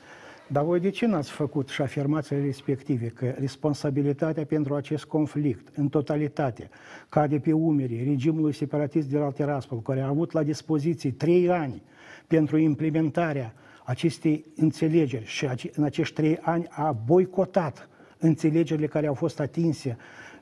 [0.47, 5.87] Dar voi de ce n-ați făcut și afirmațiile respective că responsabilitatea pentru acest conflict, în
[5.87, 6.69] totalitate,
[7.09, 11.81] cade pe umerii regimului separatist de la Tiraspol, care a avut la dispoziție trei ani
[12.27, 13.53] pentru implementarea
[13.83, 19.97] acestei înțelegeri și ace- în acești trei ani a boicotat înțelegerile care au fost atinse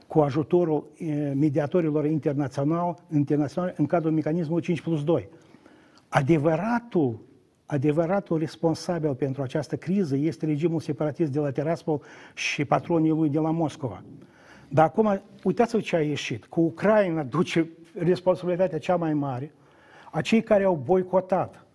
[0.07, 5.29] cu ajutorul eh, mediatorilor internaționali, internaționali în cadrul mecanismului 5 plus 2.
[6.09, 7.26] Adevăratul,
[7.67, 12.01] adevăratul responsabil pentru această criză este regimul separatist de la Tiraspol
[12.33, 14.03] și patronii lui de la Moscova.
[14.67, 16.45] Dar acum, uitați-vă ce a ieșit.
[16.45, 19.51] Cu Ucraina duce responsabilitatea cea mai mare
[20.11, 21.65] a cei care au boicotat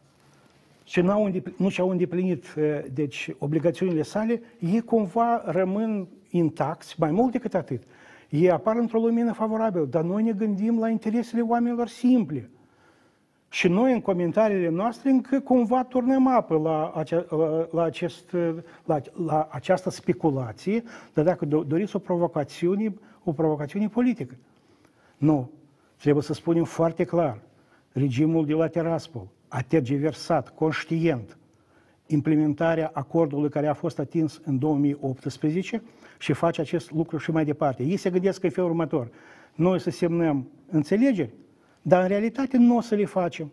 [0.84, 6.94] și nu, au îndepl- nu și-au îndeplinit eh, deci, obligațiunile sale, ei cumva rămân intacți,
[6.98, 7.82] mai mult decât atât.
[8.28, 12.50] Ei apar într-o lumină favorabilă, dar noi ne gândim la interesele oamenilor simple.
[13.52, 18.36] Și noi, în comentariile noastre, încă cumva turnăm apă la, acea, la, la, acest,
[18.84, 20.82] la, la această speculație,
[21.14, 24.34] dar dacă do- doriți o provocațiune, o provocațiune politică.
[25.16, 25.50] Nu.
[25.98, 27.38] Trebuie să spunem foarte clar.
[27.92, 31.38] Regimul de la Tiraspol a tergiversat conștient
[32.06, 35.82] implementarea acordului care a fost atins în 2018
[36.18, 37.82] și face acest lucru și mai departe.
[37.82, 39.10] Ei se gândesc că e felul următor.
[39.54, 41.32] Noi să semnăm înțelegeri,
[41.82, 43.52] dar în realitate nu o să le facem.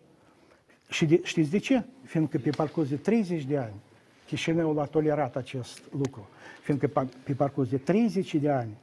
[0.88, 1.82] Și de, știți de ce?
[2.02, 3.74] Fiindcă pe parcurs de 30 de ani,
[4.26, 6.28] Chișinăul a tolerat acest lucru,
[6.62, 8.76] fiindcă pa- pe parcurs de 30 de ani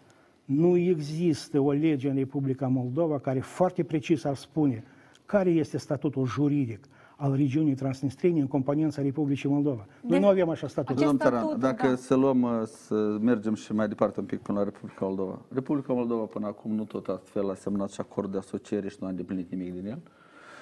[0.46, 4.84] nu există o lege în Republica Moldova care foarte precis ar spune
[5.26, 6.88] care este statutul juridic
[7.20, 9.86] al regiunii Transnistriei în componența Republicii Moldova.
[10.02, 10.90] Noi De- nu avem așa statut.
[10.90, 11.96] Acest Domnul Țăran, statut, dacă da.
[11.96, 15.40] să luăm, uh, să mergem și mai departe un pic până la Republica Moldova.
[15.54, 19.08] Republica Moldova până acum nu tot astfel a semnat și acord de asociere și nu
[19.08, 20.00] a îndeplinit nimic din el.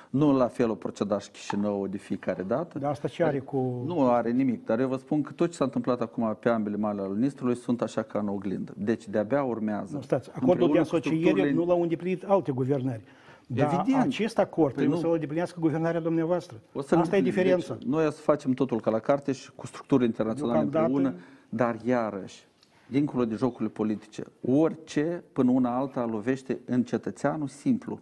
[0.09, 2.79] Nu la fel o proceda și Chișinău de fiecare dată.
[2.79, 3.83] Dar asta ce are cu...
[3.85, 6.77] Nu are nimic, dar eu vă spun că tot ce s-a întâmplat acum pe ambele
[6.77, 8.73] male ale Nistrului sunt așa ca în oglindă.
[8.77, 9.95] Deci de-abia urmează.
[9.95, 13.01] Nu, stați, acordul de Împreună cu asociere structurile- nu l-au îndeplinit alte guvernări.
[13.47, 14.03] Dar Evident.
[14.03, 15.01] acest acord Păi trebuie nu.
[15.01, 16.57] să-l îndeplinească guvernarea dumneavoastră.
[16.73, 17.73] O să Asta e diferența.
[17.73, 21.15] Deci, noi o să facem totul ca la carte și cu structuri internaționale Deocamdată- împreună,
[21.49, 22.47] dar iarăși,
[22.87, 27.99] dincolo de jocurile politice, orice până una alta lovește în cetățeanul simplu.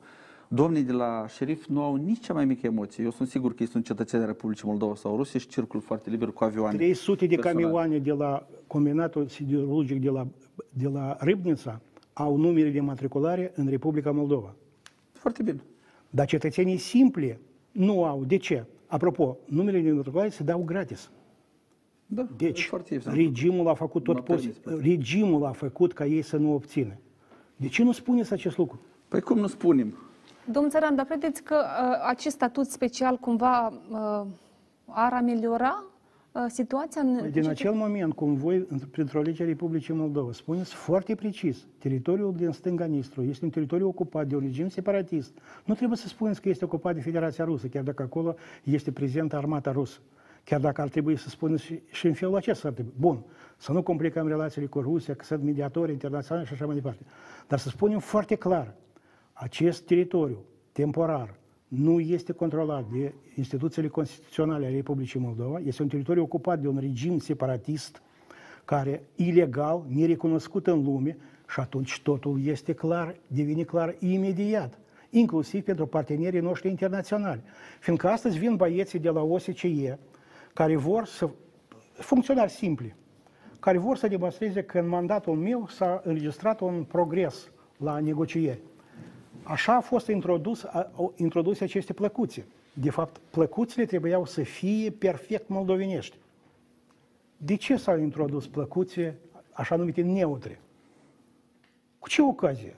[0.48, 3.04] Domnii de la șerif nu au nici cea mai mică emoție.
[3.04, 6.10] Eu sunt sigur că ei sunt cetățeni ai Republicii Moldova sau Rusia și circul foarte
[6.10, 6.76] liber cu avioane.
[6.76, 7.64] 300 de personale.
[7.64, 10.28] camioane de la combinatul siderurgic de la,
[10.70, 11.82] de la Râbnița
[12.14, 14.54] au numere de matriculare în Republica Moldova.
[15.24, 15.64] Foarte bine.
[16.10, 17.40] Dar cetățenii simpli
[17.72, 18.24] nu au.
[18.24, 18.66] De ce?
[18.88, 21.10] Apropo, numerele de matriculare se dau gratis.
[22.06, 23.14] Da, e Deci, foarte ieftin.
[23.14, 24.62] regimul a făcut tot M-a permis posibil.
[24.64, 24.88] plătiți.
[24.90, 26.94] Regimul a făcut ca ei să nu obțină.
[27.56, 28.80] De ce nu spuneți acest lucru?
[29.08, 29.98] Păi cum nu spunem?
[30.52, 34.26] Domnul Țăran, dar credeți că uh, acest statut special cumva uh,
[34.86, 35.92] ar ameliora uh,
[36.48, 37.18] situația în...
[37.20, 41.68] Păi Din acel moment, cum voi, într- printr-o lege a Republicii Moldova, spuneți foarte precis,
[41.78, 45.38] teritoriul din stânga Nistru este un teritoriu ocupat de un regim separatist.
[45.66, 49.36] Nu trebuie să spuneți că este ocupat de Federația Rusă, chiar dacă acolo este prezentă
[49.36, 50.00] armata rusă.
[50.44, 52.94] Chiar dacă ar trebui să spuneți și, și în felul acesta ar trebui.
[53.00, 53.24] Bun,
[53.58, 57.04] să nu complicăm relațiile cu Rusia, că sunt mediatori internaționali și așa mai departe.
[57.48, 58.74] Dar să spunem foarte clar,
[59.34, 60.38] acest teritoriu
[60.72, 61.36] temporar
[61.76, 66.78] nu este controlat de instituțiile constituționale ale Republicii Moldova, este un teritoriu ocupat de un
[66.78, 68.02] regim separatist
[68.66, 71.18] care ilegal, nerecunoscut în lume
[71.50, 77.42] și atunci totul este clar, devine clar imediat, inclusiv pentru partenerii noștri internaționali.
[77.80, 80.00] Fiindcă astăzi vin băieții de la OSCE
[80.54, 81.30] care vor să,
[81.94, 82.96] funcționari simpli,
[83.60, 88.62] care vor să demonstreze că în mandatul meu s-a înregistrat un progres la negocieri.
[89.44, 92.46] Așa a fost introdus, a, au- introduse aceste plăcuțe.
[92.74, 96.18] De fapt, plăcuțele trebuiau să fie perfect moldovenești.
[97.38, 99.18] De ce s-au introdus plăcuțe
[99.52, 100.62] așa numite neutre?
[102.00, 102.76] Cu ce ocazie?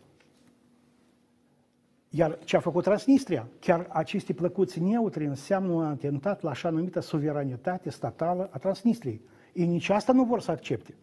[2.10, 7.00] Iar ce a făcut Transnistria, chiar aceste plăcuți neutre înseamnă un atentat la așa numită
[7.00, 9.22] suveranitate statală a Transnistriei.
[9.54, 10.94] Ei nici asta nu vor să accepte.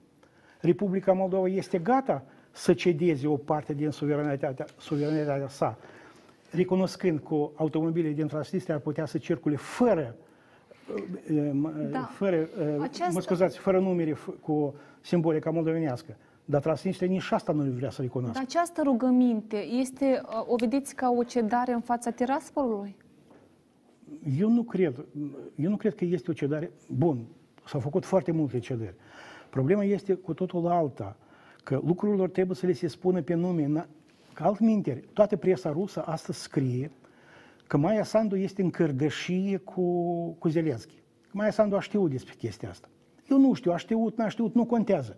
[0.61, 5.79] Republica Moldova este gata să cedeze o parte din suveranitatea, suveranitatea sa,
[6.51, 10.17] recunoscând că automobile din Transnistria ar putea să circule fără,
[11.29, 12.01] eh, m- Da.
[12.13, 12.49] fără eh,
[12.81, 16.17] Aceasta- mă scuzați, fără numere f- cu simbolica moldovenească.
[16.45, 18.39] Dar Transnistria nici asta nu vrea să recunoască.
[18.39, 22.97] Dar această rugăminte este, uh, o vedeți ca o cedare în fața Tiraspolului?
[24.39, 25.05] Eu nu cred,
[25.57, 26.71] eu nu cred că este o cedare.
[26.89, 27.25] Bun,
[27.67, 28.95] s-au făcut foarte multe cedări.
[29.51, 31.17] Problema este cu totul alta,
[31.63, 33.81] că lucrurilor trebuie să le se spună pe nume.
[33.81, 33.87] Na-
[34.35, 36.91] Că altminteri, toată presa rusă astăzi scrie
[37.67, 39.83] că Maia Sandu este în cărdășie cu,
[40.39, 40.95] cu Zelenski.
[41.23, 42.89] Că Maia Sandu a știut despre chestia asta.
[43.31, 45.17] Eu nu știu, a știut, n-a știut, nu contează.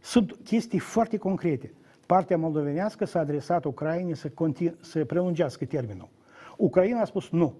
[0.00, 1.72] Sunt chestii foarte concrete.
[2.06, 6.08] Partea moldovenească s-a adresat Ucrainei să, continu- să prelungească termenul.
[6.56, 7.54] Ucraina a spus nu.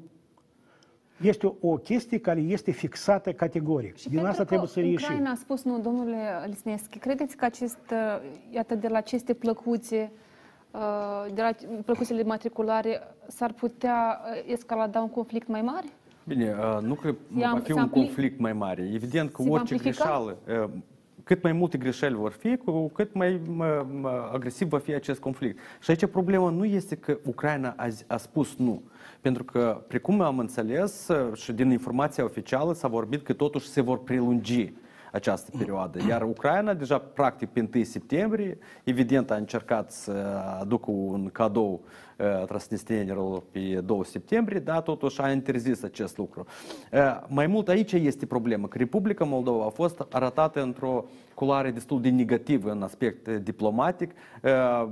[1.22, 3.96] Este o, o chestie care este fixată categoric.
[3.96, 4.94] Și Din pentru asta că trebuie să ieșim.
[5.02, 10.11] Ucraina a spus nu, domnule Lisneschi, credeți că acest, uh, iată, de la aceste plăcuțe,
[10.70, 10.80] uh,
[11.35, 11.50] de la
[11.85, 15.87] plăcuțele de matriculare, s-ar putea uh, escalada un conflict mai mare?
[16.24, 18.90] Bine, uh, nu că Se am- va fi se un ampli- conflict mai mare.
[18.94, 20.04] Evident că Se va orice amplifica?
[20.04, 20.70] greșeală, uh,
[21.24, 25.20] cât mai multe greșeli vor fi, cu cât mai mă, mă, agresiv va fi acest
[25.20, 25.58] conflict.
[25.80, 28.82] Și aici problema nu este că Ucraina a, zi- a spus nu.
[29.22, 33.80] Pentru că, precum am înțeles uh, și din informația oficială, s-a vorbit că totuși se
[33.80, 34.72] vor prelungi
[35.12, 35.98] această perioadă.
[36.08, 40.12] Iar Ucraina, deja practic pe 1 septembrie, evident a încercat să
[40.61, 41.80] aducă un cadou
[42.18, 46.46] uh, transnistrienilor pe 2 septembrie, dar totuși a interzis acest lucru.
[46.92, 51.04] Uh, Mai mult aici este problema, că Republica Moldova a fost arătată într-o
[51.35, 54.11] culoare destul de negativă în aspect uh, diplomatic,
[54.42, 54.88] uh,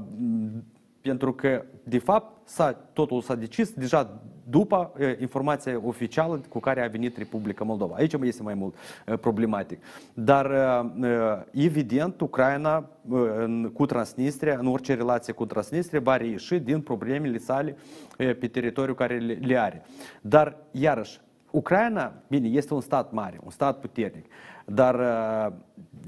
[1.01, 6.85] pentru că, de fapt, s-a, totul s-a decis deja după uh, informația oficială cu care
[6.85, 7.95] a venit Republica Moldova.
[7.95, 8.75] Aici mai este mai mult
[9.07, 9.83] uh, problematic.
[10.15, 11.09] Dar, uh, uh,
[11.53, 12.77] evident, Ucraina
[13.09, 17.77] uh, în, cu Transnistria, în orice relație cu Transnistria, va reieși din problemele sale
[18.19, 19.83] uh, pe teritoriul care le, le are.
[20.21, 21.21] Dar, iarăși,
[21.51, 24.27] Ucraina, bine, este un stat mare, un stat puternic,
[24.65, 25.53] dar uh,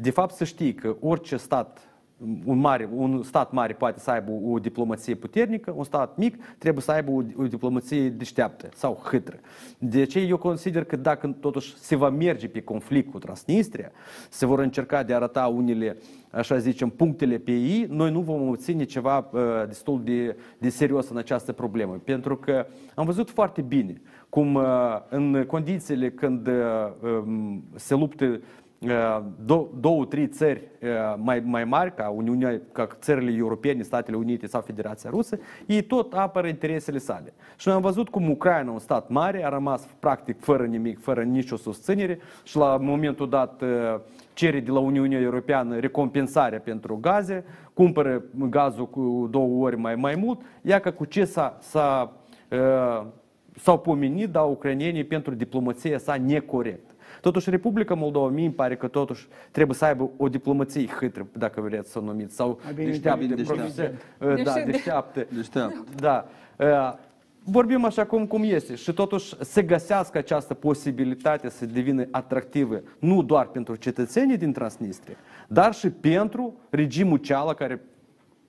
[0.00, 1.91] de fapt să știi că orice stat
[2.44, 6.82] un, mare, un stat mare poate să aibă o diplomație puternică, un stat mic trebuie
[6.82, 9.40] să aibă o, o diplomație deșteaptă sau hâtră.
[9.78, 13.90] De aceea eu consider că dacă totuși se va merge pe conflict cu Transnistria,
[14.30, 15.96] se vor încerca de a arăta unele,
[16.30, 21.08] așa zicem, punctele pe ei, noi nu vom obține ceva uh, destul de, de serios
[21.08, 22.00] în această problemă.
[22.04, 24.64] Pentru că am văzut foarte bine cum uh,
[25.08, 26.54] în condițiile când uh,
[27.02, 28.40] um, se luptă
[29.44, 30.68] două, două, trei țări
[31.16, 36.12] mai, mai mari ca Uniunea, ca țările europene, Statele Unite sau Federația Rusă, ei tot
[36.12, 37.32] apără interesele sale.
[37.56, 41.22] Și noi am văzut cum Ucraina, un stat mare, a rămas practic fără nimic, fără
[41.22, 43.62] nicio susținere și la momentul dat
[44.32, 50.14] cere de la Uniunea Europeană recompensarea pentru gaze, cumpără gazul cu două ori mai, mai
[50.14, 52.12] mult, ia că cu ce s-a, s-a,
[53.56, 56.91] s-au pomenit, da, ucrainienii pentru diplomația sa necorectă.
[57.22, 61.90] Totuși, Republica Moldova, mi pare că totuși trebuie să aibă o diplomație hâtră, dacă vreți
[61.90, 63.92] să o numiți, sau deșteaptă, deșteaptă.
[64.18, 65.26] Da, deșteaptă.
[65.34, 65.84] Deșteaptă.
[65.96, 66.26] Da.
[67.44, 73.22] Vorbim așa cum, cum este și totuși se găsească această posibilitate să devină atractivă nu
[73.22, 75.16] doar pentru cetățenii din Transnistria,
[75.48, 77.80] dar și pentru regimul ceala care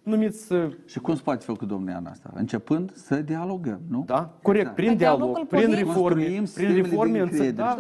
[0.03, 0.53] numiți...
[0.85, 2.31] Și cum se poate făcut domnia în asta?
[2.35, 4.03] Începând să dialogăm, nu?
[4.07, 4.75] Da, corect, Exact.
[4.75, 7.77] prin диалог, prin реформе, prin реформе, да.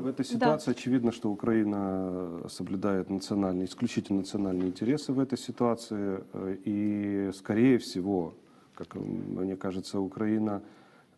[0.00, 6.20] В этой ситуации очевидно, что Украина соблюдает национальные, исключительно национальные интересы в этой ситуации.
[6.64, 8.34] И, скорее всего,
[8.74, 10.62] как мне кажется, Украина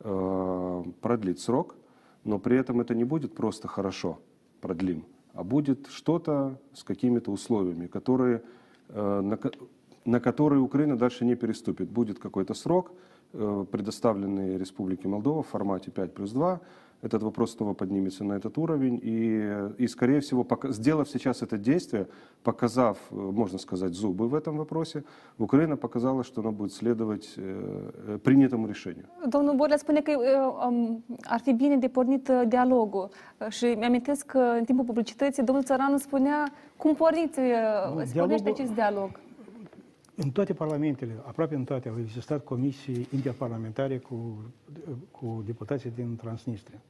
[0.01, 1.77] э, продлит срок,
[2.25, 4.19] но при этом это не будет просто хорошо
[4.61, 8.43] продлим, а будет что-то с какими-то условиями, которые,
[8.89, 9.39] э, на,
[10.05, 11.89] на которые Украина дальше не переступит.
[11.89, 12.93] Будет какой-то срок,
[13.33, 16.61] э, предоставленный Республике Молдова в формате 5 плюс 2.
[17.03, 19.01] Этот вопрос снова поднимется на этот уровень.
[19.03, 22.07] И, и скорее всего, пока, сделав сейчас это действие,
[22.45, 25.03] показав, э, можно сказать, зубы в этом вопросе,
[25.39, 29.07] Украина показала, что она будет следовать э, э, принятому решению.
[29.27, 30.13] Domnul Borla spune că
[30.69, 33.09] um, ar fi bine de pornit dialogul
[33.49, 37.41] și mi-amintesc că în timpul publicității domnul Țăranu spunea cum porniți,
[38.45, 39.22] acest dialog.
[40.15, 44.45] În toate parlamentele, aproape în toate, au existat comisii interparlamentare cu,
[45.11, 46.83] cu deputații din Transnistria.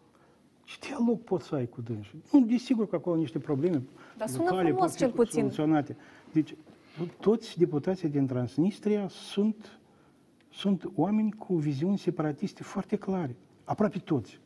[0.64, 2.16] Ce dialog poți să ai cu dânsi?
[2.32, 3.82] Nu, desigur că acolo niște probleme
[4.16, 5.40] Dar sună locale frumos, pot fi cel puțin.
[5.40, 5.96] soluționate.
[6.32, 6.54] Deci,
[7.20, 9.78] toți deputații din Transnistria sunt,
[10.50, 13.36] sunt oameni cu viziuni separatiste foarte clare.
[13.64, 14.40] Aproape toți.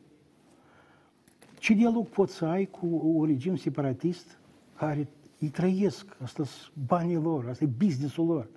[1.59, 4.39] Ce dialog poți să ai cu un regim separatist
[4.75, 5.07] care
[5.39, 6.17] îi trăiesc?
[6.21, 8.47] Asta sunt banii lor, asta e businessul lor.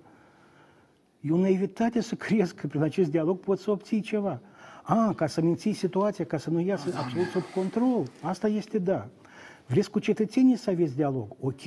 [1.21, 4.41] E o naivitate să crezi că prin acest dialog poți să obții ceva.
[4.83, 8.03] A, ca să menții situația, ca să nu iasă absolut sub control.
[8.21, 9.07] Asta este da.
[9.67, 11.27] Vreți cu cetățenii să aveți dialog?
[11.39, 11.61] Ok,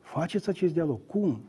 [0.00, 0.98] faceți acest dialog.
[1.06, 1.40] Cum?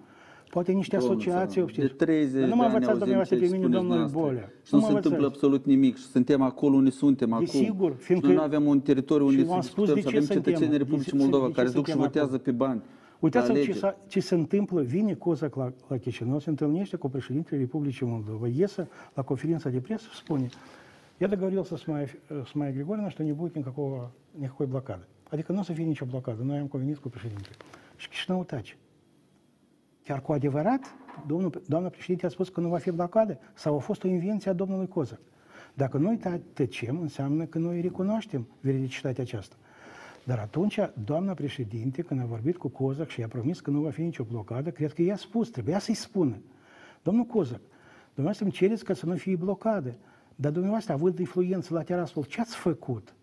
[0.50, 1.88] Poate niște Domnul asociații, Țăranu, știți.
[1.88, 4.08] De 30 Dar nu mă de ani învățați auzim dumneavoastră ce pe mine, spuneți domnul
[4.08, 4.22] dumneavoastră.
[4.22, 4.48] Bolea.
[4.68, 5.36] Și nu mă se întâmplă învățați.
[5.44, 7.46] absolut nimic și suntem acolo unde suntem acum.
[7.46, 10.02] Desigur, Și fiindcă- noi nu avem un teritoriu și unde v-am să spus discutăm, de
[10.02, 12.06] să ce avem suntem, cetățenii de Republicii ce- Moldova de ce care duc și suntem
[12.08, 12.42] votează acolo.
[12.48, 12.82] pe bani.
[13.25, 13.79] Uitați-vă la ce, alegeri.
[13.79, 14.83] s-a- ce se întâmplă.
[14.83, 19.81] Vine Cozac la, la Chișinău, se întâlnește cu președintele Republicii Moldova, iese la conferința de
[19.81, 20.49] presă и spune
[21.23, 22.09] Я договорился с Майей,
[22.51, 25.05] с Майей Григорьевной, что не будет никакого, никакой блокады.
[25.31, 26.43] Adică nu o să fie nicio blocadă.
[26.43, 27.55] Noi am convenit cu președintele.
[27.97, 28.77] Și Chișinău tace.
[30.05, 30.95] Chiar cu adevărat,
[31.27, 33.39] domnul, doamna președinte a spus că nu va fi blocadă?
[33.55, 35.21] Sau a fost o invenție a domnului Cozac?
[35.75, 39.57] Dacă noi ta- tăcem, înseamnă că noi recunoaștem veridicitatea aceasta.
[40.26, 43.90] Dar atunci, doamna președinte, când a vorbit cu Cozac și i-a promis că nu va
[43.90, 46.38] fi nicio blocadă, cred că i-a spus, trebuia să-i spună.
[47.04, 47.62] Domnul Cozac,
[48.06, 49.96] dumneavoastră îmi cereți ca să nu fie blocadă,
[50.36, 53.16] dar dumneavoastră, având influență la Tiraspol, ce ați făcut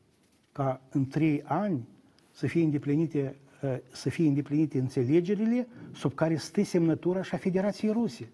[0.52, 1.88] ca în trei ani
[2.30, 7.92] să fie îndeplinite, uh, să fie îndeplinite înțelegerile sub care stă semnătura și a Federației
[7.92, 8.28] Ruse?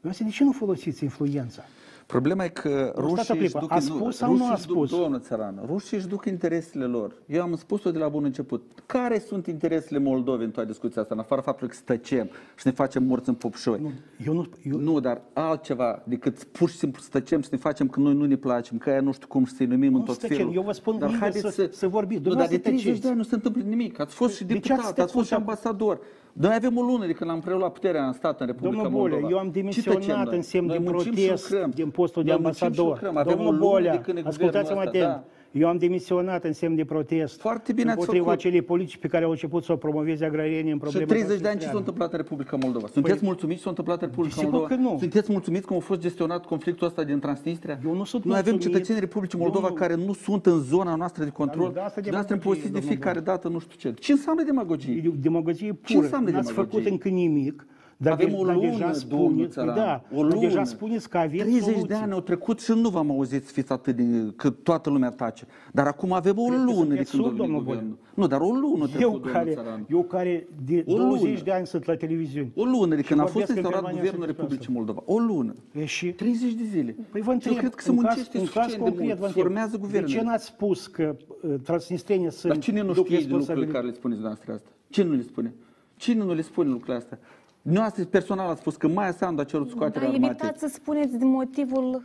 [0.00, 1.62] Dumneavoastră, de ce nu folosiți influența?
[2.10, 3.58] Problema e că Nu, stați o rușii își clipă.
[3.60, 4.98] duc, A spus sau nu a rușii își duc, spus?
[4.98, 7.12] Doamnă țărană, rușii își duc interesele lor.
[7.26, 8.62] Eu am spus-o de la bun început.
[8.86, 12.70] Care sunt interesele Moldovei în toată discuția asta, în afară faptului că stăcem și ne
[12.72, 13.78] facem morți în popșoi?
[13.80, 13.90] Nu,
[14.26, 18.00] eu nu, eu, Nu, dar altceva decât pur și simplu stăcem și ne facem că
[18.00, 20.14] noi nu ne placem, că aia nu știu cum și să-i numim în Nu tot
[20.14, 20.54] stăcem, felul.
[20.54, 22.22] eu vă spun dar liber haideți să- să vorbiți.
[22.22, 23.00] Nu, dar de Dumneavoastră 30 tăceți.
[23.02, 24.00] de ani nu se întâmplă nimic.
[24.00, 25.46] Ați fost și De ce ați deputat, ați fost și tăcut?
[25.48, 25.98] ambasador.
[26.32, 29.20] Noi avem o lună de când am preluat puterea în stat, în Republica Domnul Moldova.
[29.20, 30.36] Bolea, eu am Ce demisionat tăcem noi?
[30.36, 31.70] în semn Noi de muncim și protest lucrăm.
[31.70, 32.92] din postul de Noi muncim și ambasador.
[32.92, 33.16] lucrăm.
[33.16, 35.04] Avem o Domnul lună Bolea, de când e ascultați-mă guvernul atent.
[35.04, 35.39] ăsta, da.
[35.52, 38.38] Eu am demisionat în semn de protest Foarte bine ați împotriva făcut.
[38.38, 41.32] acelei politici pe care au început să o promoveze agrarienii în Și problema 30 de
[41.32, 41.78] ani ce s-a transnistreană.
[41.78, 42.86] întâmplat în Republica Moldova?
[42.92, 44.74] Sunteți Păi- mulțumiți ce s-a întâmplat în Republica Sigur Moldova?
[44.74, 44.96] că nu.
[44.98, 47.78] Sunteți mulțumiți cum a fost gestionat conflictul ăsta din Transnistria?
[47.84, 48.74] Eu nu sunt Noi avem mulțumit.
[48.76, 51.58] cetățenii Republicii Moldova Domnul- care nu sunt în zona noastră de control.
[51.64, 53.76] Dar nu, de asta Și dumneavoastră îmi demagogie, povestiți de domnul fiecare dată nu știu
[53.90, 54.00] ce.
[54.00, 54.94] Ce înseamnă demagogie?
[55.06, 56.04] E demagogie Ce pură.
[56.04, 56.78] înseamnă N-ați demagogie?
[56.80, 57.66] făcut încă nimic.
[58.02, 60.40] Dar, Avem de, o dar lună, deja domnul spuneți, țăran, da, o dar lună.
[60.46, 61.94] deja spuneți că aveți 30 de soluții.
[61.94, 64.02] ani au trecut și nu v-am auzit să fiți atât de...
[64.36, 65.46] că toată lumea tace.
[65.72, 67.96] Dar acum avem o Cred că lună de sunteți când surd, a venit domnul guvernul.
[68.14, 69.86] Nu, dar o lună trecut, Eu domnul care, Țăran.
[69.90, 71.40] eu care de O 20 lună.
[71.44, 72.50] de ani sunt la televiziune.
[72.56, 74.78] O lună de Și când a vorbesc fost în instaurat permanență guvernul despre Republicii asta.
[74.78, 75.02] Moldova.
[75.06, 75.54] O lună.
[75.72, 76.96] E și 30 de zile.
[77.10, 78.88] Păi vă Și întreb, eu cred că se în caz, muncește în caz suficient de
[78.88, 79.18] concret, mult.
[79.20, 80.12] vă întreb, Formează de guvernele.
[80.14, 83.76] ce n-ați spus că uh, transnistrenii sunt Dar cine nu duc știe de lucrurile responsabilitate?
[83.78, 84.70] care le spuneți dumneavoastră asta?
[84.94, 85.54] Cine nu le spune?
[85.96, 87.18] Cine nu le spune lucrurile astea?
[87.62, 90.36] Noastră personal a spus că Maia Sandu a cerut scoaterea Dar armatei.
[90.40, 92.02] evitați să spuneți din motivul...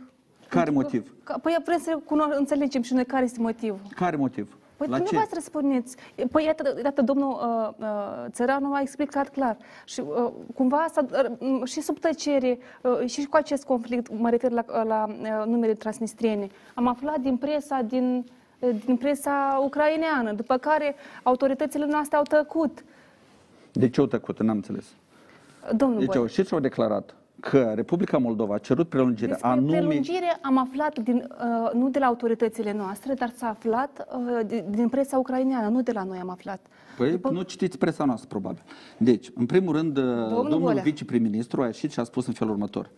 [0.48, 1.12] Care Pentru că- motiv?
[1.24, 3.80] Că, păi vrem să cuno- înțelegem și noi care este motivul.
[3.94, 4.56] Care motiv?
[4.76, 5.02] Păi La ce?
[5.02, 5.96] dumneavoastră spuneți.
[6.30, 9.56] Păi iată, iată domnul uh, uh, Țăranu a explicat clar.
[9.84, 11.06] Și uh, cumva asta,
[11.38, 15.72] uh, și sub tăcere, uh, și cu acest conflict, mă refer la, la uh, numele
[15.72, 18.24] transnistriene, am aflat din presa din,
[18.58, 22.84] uh, din presa ucraineană, după care autoritățile noastre au tăcut.
[23.72, 24.42] De ce au tăcut?
[24.42, 24.84] N-am înțeles.
[25.76, 27.14] Domnul Deci Băi, au știți ce au declarat?
[27.40, 29.76] Că Republica Moldova a cerut prelungirea despre anume...
[29.76, 31.28] prelungire am aflat din,
[31.64, 35.82] uh, nu de la autoritățile noastre, dar s-a aflat uh, din- din presa ucraineană, nu
[35.82, 36.66] de la noi am aflat.
[36.96, 38.62] Păi După- nu citiți presa noastră, probabil.
[38.96, 40.82] Deci, în primul rând, domnul, domnul Bolea.
[40.82, 42.90] viceprim-ministru a ieșit și a spus în felul următor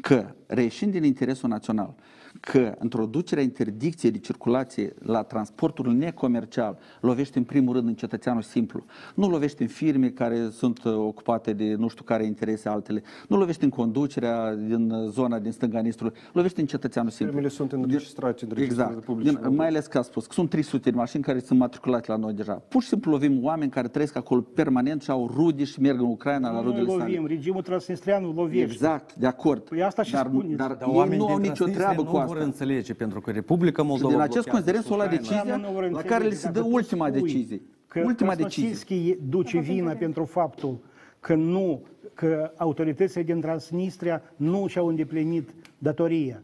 [0.00, 1.94] că, reieșind din interesul național,
[2.40, 8.84] că introducerea interdicției de circulație la transportul necomercial lovește în primul rând în cetățeanul simplu,
[9.14, 13.36] nu lovește în firme care sunt uh, ocupate de nu știu care interese altele, nu
[13.36, 17.32] lovește în conducerea din uh, zona din stânga Nistrului, lovește în cetățeanul simplu.
[17.34, 18.94] Firmele sunt înregistrate în Registrul Exact.
[18.94, 19.56] Republicii Din, Moldova.
[19.62, 22.32] mai ales că a spus că sunt 300 de mașini care sunt matriculate la noi
[22.32, 22.52] deja.
[22.68, 26.06] Pur și simplu lovim oameni care trăiesc acolo permanent și au rude și merg în
[26.06, 27.26] Ucraina la Noi rudele lovim, sale.
[27.26, 28.72] regimul transnistrean lovește.
[28.72, 29.62] Exact, de acord.
[29.62, 30.54] Păi asta și dar, spuneți.
[30.56, 32.48] dar, Dar ei oamenii nu au din nicio Transnistria treabă nu cu vor asta.
[32.48, 35.22] înțelege, pentru că Republica Și Moldova din acest blochează considerent s-a luat Ucraina.
[35.22, 36.08] decizia Oamenii nu vor la înțelege.
[36.08, 37.60] care le se dă Dacă tu ultima spui decizie.
[37.88, 38.62] Că Ultima decizie.
[38.62, 40.78] Krasnosilski duce vina pentru faptul
[41.20, 41.82] că nu,
[42.14, 46.42] că autoritățile din Transnistria nu și-au îndeplinit datoria.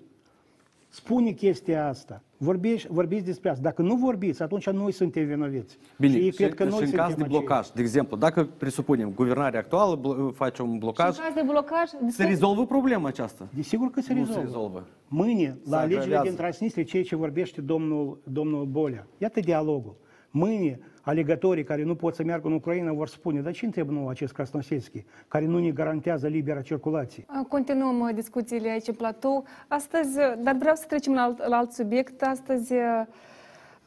[0.89, 2.22] Spune chestia asta.
[2.45, 3.62] Vorbiți, vorbiți despre asta.
[3.62, 5.78] Dacă nu vorbiți, atunci noi suntem vinoviți.
[5.99, 7.36] Bine, și ei și, cred că și noi în suntem caz de acei.
[7.38, 11.42] blocaj, de exemplu, dacă presupunem guvernarea actuală blo- face un Și în blocaj, caz de
[11.47, 13.49] blocaj, se despre- rezolvă problema aceasta.
[13.55, 14.40] Desigur că se Nu rezolvă.
[14.40, 14.86] se rezolvă.
[15.09, 16.28] Mâine, la alegerile agravează.
[16.28, 19.07] din Transnistria, ceea ce vorbește domnul, domnul Bolea.
[19.18, 19.95] Iată dialogul.
[20.30, 24.09] Mâine, alegătorii care nu pot să meargă în Ucraina vor spune, dar ce întreb nou
[24.09, 27.27] acest Krasnoselski, care nu ne garantează libera circulație?
[27.49, 29.45] Continuăm uh, discuțiile aici în platou.
[29.69, 32.23] Astăzi, uh, dar vreau să trecem la alt, la alt subiect.
[32.23, 33.07] Astăzi, uh,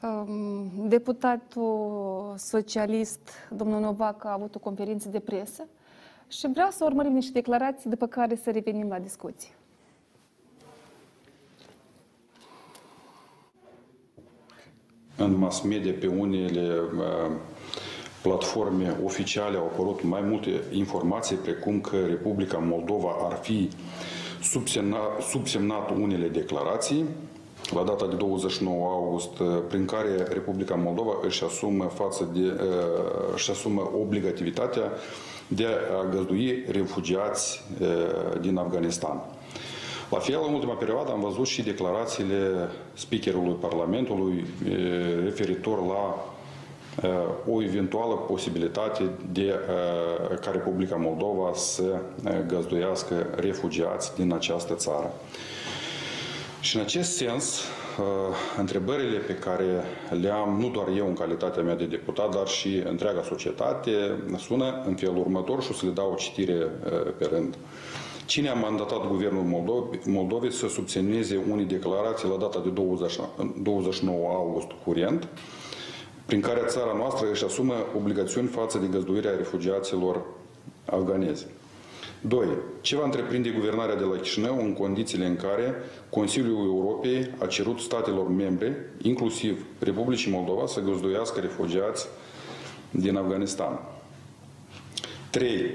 [0.02, 5.68] um, deputatul socialist, domnul Novac, a avut o conferință de presă
[6.28, 9.57] și vreau să urmărim niște declarații, după care să revenim la discuție.
[15.18, 17.32] În mass media, pe unele uh,
[18.22, 23.70] platforme oficiale au apărut mai multe informații, precum că Republica Moldova ar fi
[24.42, 27.06] subsemnat, subsemnat unele declarații
[27.74, 33.34] la data de 29 august, uh, prin care Republica Moldova își asumă, față de, uh,
[33.34, 34.92] își asumă obligativitatea
[35.48, 35.66] de
[36.00, 39.37] a găzdui refugiați uh, din Afganistan.
[40.10, 46.26] La fel, în ultima perioadă am văzut și declarațiile speakerului Parlamentului eh, referitor la
[47.02, 47.10] eh,
[47.54, 55.12] o eventuală posibilitate de eh, ca Republica Moldova să eh, găzduiască refugiați din această țară.
[56.60, 58.06] Și în acest sens, uh,
[58.58, 59.84] întrebările pe care
[60.22, 63.92] le am, nu doar eu în calitatea mea de deputat, dar și întreaga societate,
[64.38, 67.58] sună în felul următor și o să le dau o citire uh, pe rând.
[68.28, 73.20] Cine a mandatat guvernul Moldovi- Moldovei să subsemneze unii declarații la data de 20
[73.62, 75.28] 29 august curent,
[76.26, 80.22] prin care țara noastră își asumă obligațiuni față de găzduirea refugiaților
[80.86, 81.46] afganezi?
[82.22, 82.48] 2.
[82.82, 85.76] Ce va întreprinde guvernarea de la Chișinău în condițiile în care
[86.10, 92.08] Consiliul Europei a cerut statelor membre, inclusiv Republicii Moldova, să găzduiască refugiați
[92.92, 93.80] din Afganistan?
[95.30, 95.72] 3.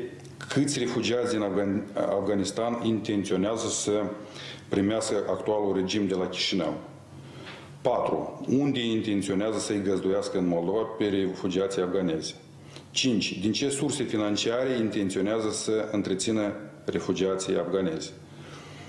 [0.48, 4.04] Câți refugiați din Afgan- Afganistan intenționează să
[4.68, 6.74] primească actualul regim de la Chișinău?
[7.82, 8.40] 4.
[8.48, 12.34] Unde intenționează să-i găzduiască în Moldova pe refugiații afganezi?
[12.90, 13.38] 5.
[13.38, 16.52] Din ce surse financiare intenționează să întrețină
[16.84, 18.12] refugiații afganezi?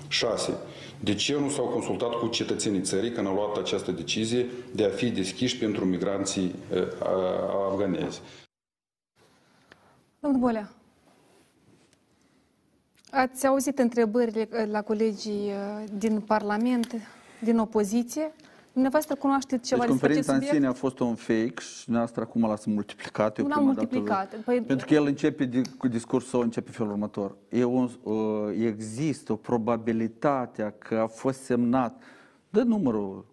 [0.08, 0.54] 6.
[1.00, 4.90] De ce nu s-au consultat cu cetățenii țării când au luat această decizie de a
[4.90, 6.82] fi deschiși pentru migranții uh,
[7.72, 8.22] afganezi?
[10.20, 10.72] Domnul Bolea,
[13.14, 16.96] ați auzit întrebările uh, la colegii uh, din Parlament,
[17.44, 18.32] din opoziție.
[18.72, 20.56] Dumneavoastră cunoașteți ceva Deci despre acest conferința în subiect?
[20.56, 23.38] sine a fost un fake și dumneavoastră acum l-ați multiplicat.
[23.38, 24.36] Eu Nu l-am prima dată- multiplicat.
[24.42, 27.36] Păi- Pentru că el începe de, cu discursul său, începe felul următor.
[27.50, 28.16] E un, uh,
[28.66, 32.02] există o probabilitate că a fost semnat,
[32.50, 33.26] dă numărul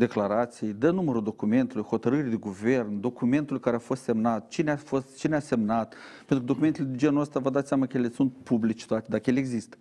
[0.00, 5.18] declarației, dă numărul documentului, hotărârii de guvern, documentul care a fost semnat, cine a, fost,
[5.18, 5.94] cine a semnat.
[6.26, 9.30] Pentru că documentele de genul ăsta, vă dați seama că ele sunt publice toate, dacă
[9.30, 9.76] ele există.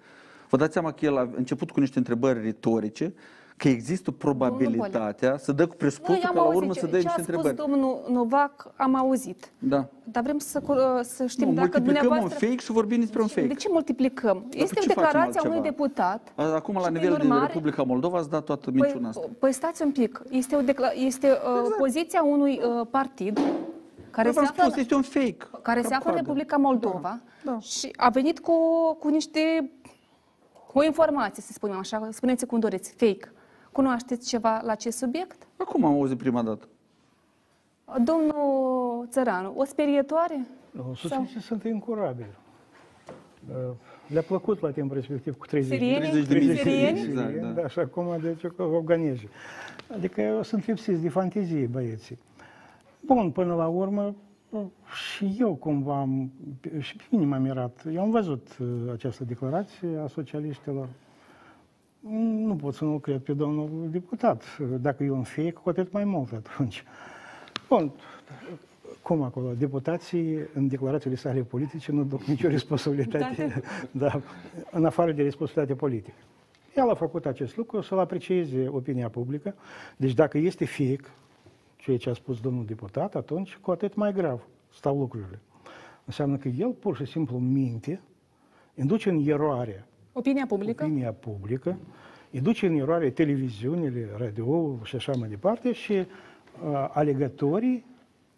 [0.49, 3.13] Vă dați seama că el a început cu niște întrebări retorice,
[3.59, 6.85] că există probabilitatea să dă cu Nu, presupusul eu am că la urmă auzit să
[6.85, 7.55] ce, dă ce a niște spus întrebări.
[7.71, 9.51] domnul Novac, am auzit.
[9.59, 9.87] Da.
[10.03, 12.45] Dar vrem să, cu- să știm Nu, dacă multiplicăm un dumneavoastră...
[12.47, 13.53] fake și vorbim despre un De fake.
[13.53, 14.43] ce multiplicăm?
[14.51, 15.61] este ce o facem declarație a unui altceva?
[15.75, 16.31] deputat.
[16.35, 19.07] A- Acum, la și, nivel prin de urmare, Republica Moldova, ați dat toată Păi, minciuna
[19.09, 19.27] asta.
[19.39, 20.21] păi stați un pic.
[20.29, 21.77] Este, o decla- este uh, Exact.
[21.77, 23.39] poziția unui uh, partid
[24.09, 25.37] care Păi se v-am află, spus, este un fake.
[25.61, 26.17] care se află în Cap-coadă.
[26.17, 27.59] Republica Moldova Da.
[27.59, 28.53] și a venit cu,
[28.99, 29.71] cu niște
[30.67, 33.31] cu o informație, să spunem așa, spuneți cum doriți, fake.
[33.71, 35.47] Cunoașteți ceva la acest subiect?
[35.57, 36.67] Acum am auzit prima dată.
[38.03, 40.45] Domnul Țăranu, o sperietoare?
[40.95, 42.37] Socialiștii sunt incurabili.
[43.49, 43.55] Uh,
[44.07, 45.99] Le-a plăcut la timp respectiv cu 30 Sirieni?
[45.99, 46.57] 30 de mii.
[46.57, 46.99] Sirieni?
[46.99, 47.47] Exact, da.
[47.47, 47.67] da.
[47.67, 49.27] și acum deci cu afganezi.
[49.93, 52.17] Adică sunt lipsiți de fantezie băieții.
[53.05, 54.15] Bun, până la urmă,
[54.93, 56.31] și eu cumva am,
[56.79, 57.83] și pe mine m-a mirat.
[57.93, 60.87] Eu am văzut uh, această declarație a socialiștilor.
[62.45, 64.57] Nu pot să nu cred pe domnul deputat.
[64.81, 66.83] Dacă e un fake, cu atât mai mult atunci.
[67.67, 67.91] Bun,
[69.01, 69.53] cum acolo?
[69.53, 74.21] Deputații, în declarațiile sale politice, nu duc nicio responsabilitate, da,
[74.71, 76.17] în afară de responsabilitate politică.
[76.75, 79.55] El a făcut acest lucru să-l aprecieze opinia publică.
[79.97, 81.05] Deci dacă este fake,
[81.77, 84.41] ceea ce a spus domnul deputat, atunci cu atât mai grav
[84.73, 85.39] stau lucrurile.
[86.05, 88.01] Înseamnă că el pur și simplu minte,
[88.75, 89.85] induce în eroare
[90.19, 90.83] Opinia publică?
[90.83, 91.77] opinia publică,
[92.31, 96.05] îi duce în eroare televiziunile, radio și așa mai departe și uh,
[96.93, 97.85] alegătorii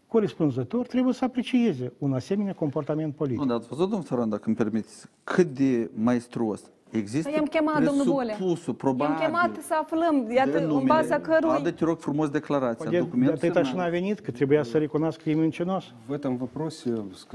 [0.08, 3.40] corespunzători trebuie să aprecieze un asemenea comportament politic.
[3.40, 7.84] Nu, dar ați văzut, domnul Țăran, dacă îmi permiteți, cât de maestruos există i-am chemat,
[7.84, 8.36] domnul Bolea.
[8.36, 9.16] presupusul, probabil.
[9.16, 11.50] I-am chemat să aflăm, iată, în baza cărui...
[11.50, 13.86] Adă, te rog frumos, declarația, De, de documentul atâta și semnat.
[13.86, 15.94] n-a venit, că trebuia să recunoască că e mincinos.
[16.10, 16.90] В этом вопросе,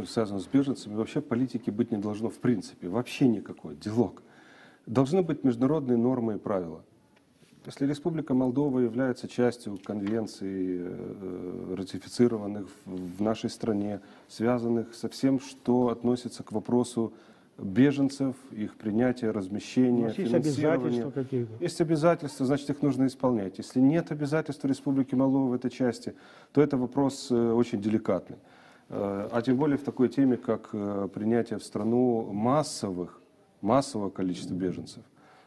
[0.04, 4.22] связанном с беженцами, вообще политики быть не должно в принципе, вообще никакой, диалог.
[4.86, 6.82] Должны быть международные нормы и правила.
[7.64, 15.88] Если Республика Молдова является частью конвенций, э, ратифицированных в- нашей стране, связанных со всем, что
[15.88, 17.12] относится к вопросу
[17.58, 20.86] беженцев, их принятия, размещения, есть финансирования.
[21.06, 21.10] обязательства.
[21.58, 23.58] Есть обязательства, значит, их нужно исполнять.
[23.58, 26.14] Если нет обязательств Республики Молдова в этой части,
[26.52, 28.36] то это вопрос э, очень деликатный.
[28.90, 30.70] Э, А тем более в такой теме, как
[31.12, 33.20] принятие в страну массовых,
[33.60, 35.02] массового количества беженцев.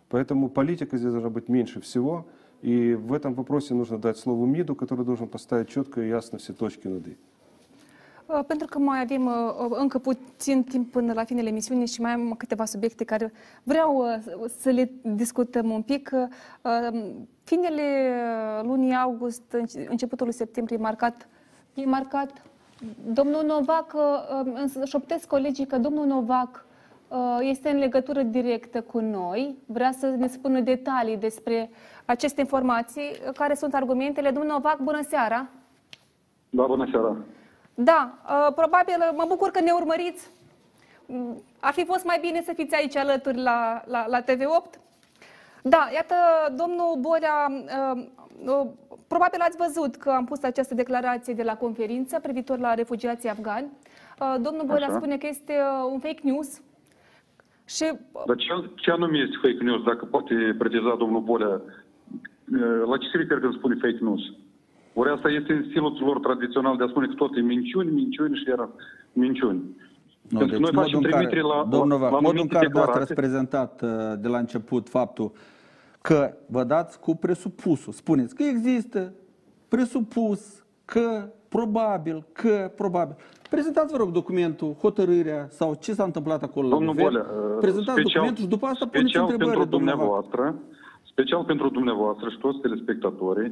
[0.10, 2.26] Поэтому политика здесь должна быть меньше всего.
[2.62, 6.53] И в этом вопросе нужно дать слово МИДу, который должен поставить четко и ясно все
[6.53, 7.18] точки над «и».
[8.28, 12.01] Uh, Pentru că mai avem uh, uh, încă puțin timp până la finele emisiunii și
[12.01, 13.32] mai am câteva subiecte care
[13.64, 16.10] vreau uh, să le discutăm un pic.
[16.14, 17.12] Uh, uh,
[17.43, 18.12] Finele
[18.60, 21.28] uh, lunii august, înce- începutul lui septembrie, e marcat,
[21.74, 22.43] e marcat
[23.14, 26.68] domnul Novac, uh, uh, însă șoptesc colegii că domnul Novac uh,
[27.39, 31.70] este în legătură directă cu noi, vrea să ne spună detalii despre
[32.05, 34.30] aceste informații, uh, care sunt argumentele.
[34.32, 35.47] Domnul Novac, bună seara!
[36.49, 37.16] Da, bună seara.
[37.74, 40.30] Da, uh, probabil mă bucur că ne urmăriți.
[41.05, 44.80] Mm, Ar fi fost mai bine să fiți aici alături la, la, la TV8.
[45.64, 46.16] Da, iată,
[46.55, 47.51] domnul Borea,
[47.93, 48.03] uh,
[48.45, 48.68] uh,
[49.07, 53.68] probabil ați văzut că am pus această declarație de la conferință privitor la refugiații afgani.
[54.20, 54.95] Uh, Domnul Borea Așa.
[54.97, 56.62] spune că este uh, un fake news
[57.76, 61.61] și uh, Dar ce, ce anume este fake news, dacă poate preciza domnul Bolea?
[62.91, 64.22] La ce se referă când spune fake news?
[64.93, 68.36] Ori asta este în stilul lor tradițional de a spune că tot e minciuni, minciuni
[68.36, 68.70] și iar
[69.13, 69.61] minciuni.
[70.30, 72.20] Nu, Pentru deci că noi facem modul în care, trimitere la, domnul la, Novac, la
[72.20, 73.49] modul în anumite care dumneavoastră ați declarații.
[73.49, 75.32] prezentat uh, de la început faptul
[76.01, 77.93] că vă dați cu presupusul.
[77.93, 79.13] Spuneți că există
[79.67, 83.15] presupus că probabil, că probabil.
[83.49, 87.25] Prezentați, vă rog, documentul, hotărârea sau ce s-a întâmplat acolo Domnul la guvern.
[87.27, 90.09] Bolea, uh, Prezentați documentul și după asta puneți special întrebări, pentru domnul Novac.
[90.09, 90.55] dumneavoastră,
[91.03, 93.51] special pentru dumneavoastră și toți telespectatorii,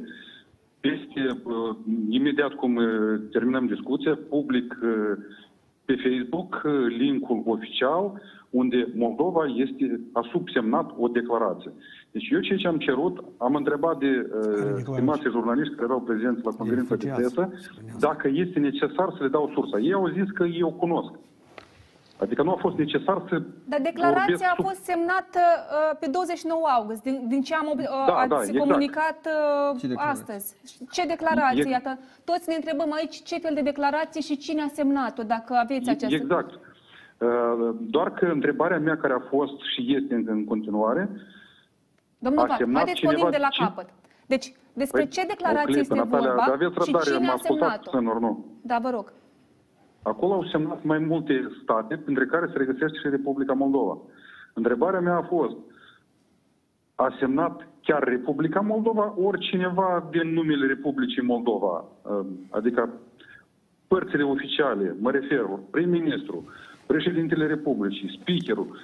[0.80, 1.76] peste, uh,
[2.08, 2.84] imediat cum uh,
[3.30, 4.90] terminăm discuția, public uh,
[5.84, 8.20] pe Facebook uh, linkul oficial
[8.50, 11.72] unde Moldova este, a subsemnat o declarație.
[12.10, 14.92] Deci eu ceea ce am cerut, am întrebat de uh, declarație?
[14.92, 17.34] stimații jurnaliști care erau prezenți la conferința de refugiați.
[17.34, 17.52] presă
[17.98, 19.78] dacă este necesar să le dau sursa.
[19.78, 21.12] Ei au zis că ei o cunosc.
[22.20, 25.40] Adică nu a fost necesar să Dar declarația vorbesc a sub- fost semnată
[25.90, 28.58] uh, pe 29 august, din, din ce am ob- uh, Da, ați da, exact.
[28.58, 30.20] comunicat uh, Ce declarație?
[30.22, 30.56] astăzi.
[30.90, 31.64] Ce declarație?
[31.66, 35.52] E- Iată, toți ne întrebăm aici ce fel de declarație și cine a semnat-o, dacă
[35.62, 36.14] aveți această...
[36.14, 36.50] Exact.
[36.54, 41.10] Uh, Doar că întrebarea mea care a fost și este încă în continuare,
[42.18, 43.88] Domnul a Vac, semnat haideți pornim cineva de la ce- capăt.
[44.26, 47.26] Deci, despre Păi, ce o declarație clipă, este Natalia, vorba dar aveți și răbdare, cine
[47.26, 47.90] mă a ascultați semnat-o?
[47.90, 48.44] tânăr, nu?
[48.62, 49.12] Da, vă rog.
[50.02, 53.98] Acolo au semnat mai multe state, printre care se regăsește și Republica Moldova.
[54.54, 55.56] Întrebarea mea a fost,
[56.94, 62.90] a semnat chiar Republica Moldova, ori cineva din numele Republicii Moldova, uh, adică
[63.88, 66.44] părțile oficiale, mă refer, prim-ministru,
[66.86, 68.76] președintele Republicii, speakerul,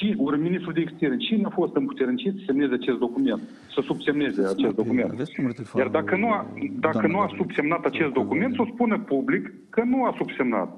[0.00, 3.40] ci, ori ministrul de externe, cine a fost împuternicit să semneze acest document,
[3.74, 5.10] să subsemneze acest document.
[5.10, 6.46] Aveți numărul Iar telefonului dacă nu a,
[6.86, 7.42] dacă doamna nu a Gabriela?
[7.42, 10.70] subsemnat acest document, să o spună public că nu a subsemnat.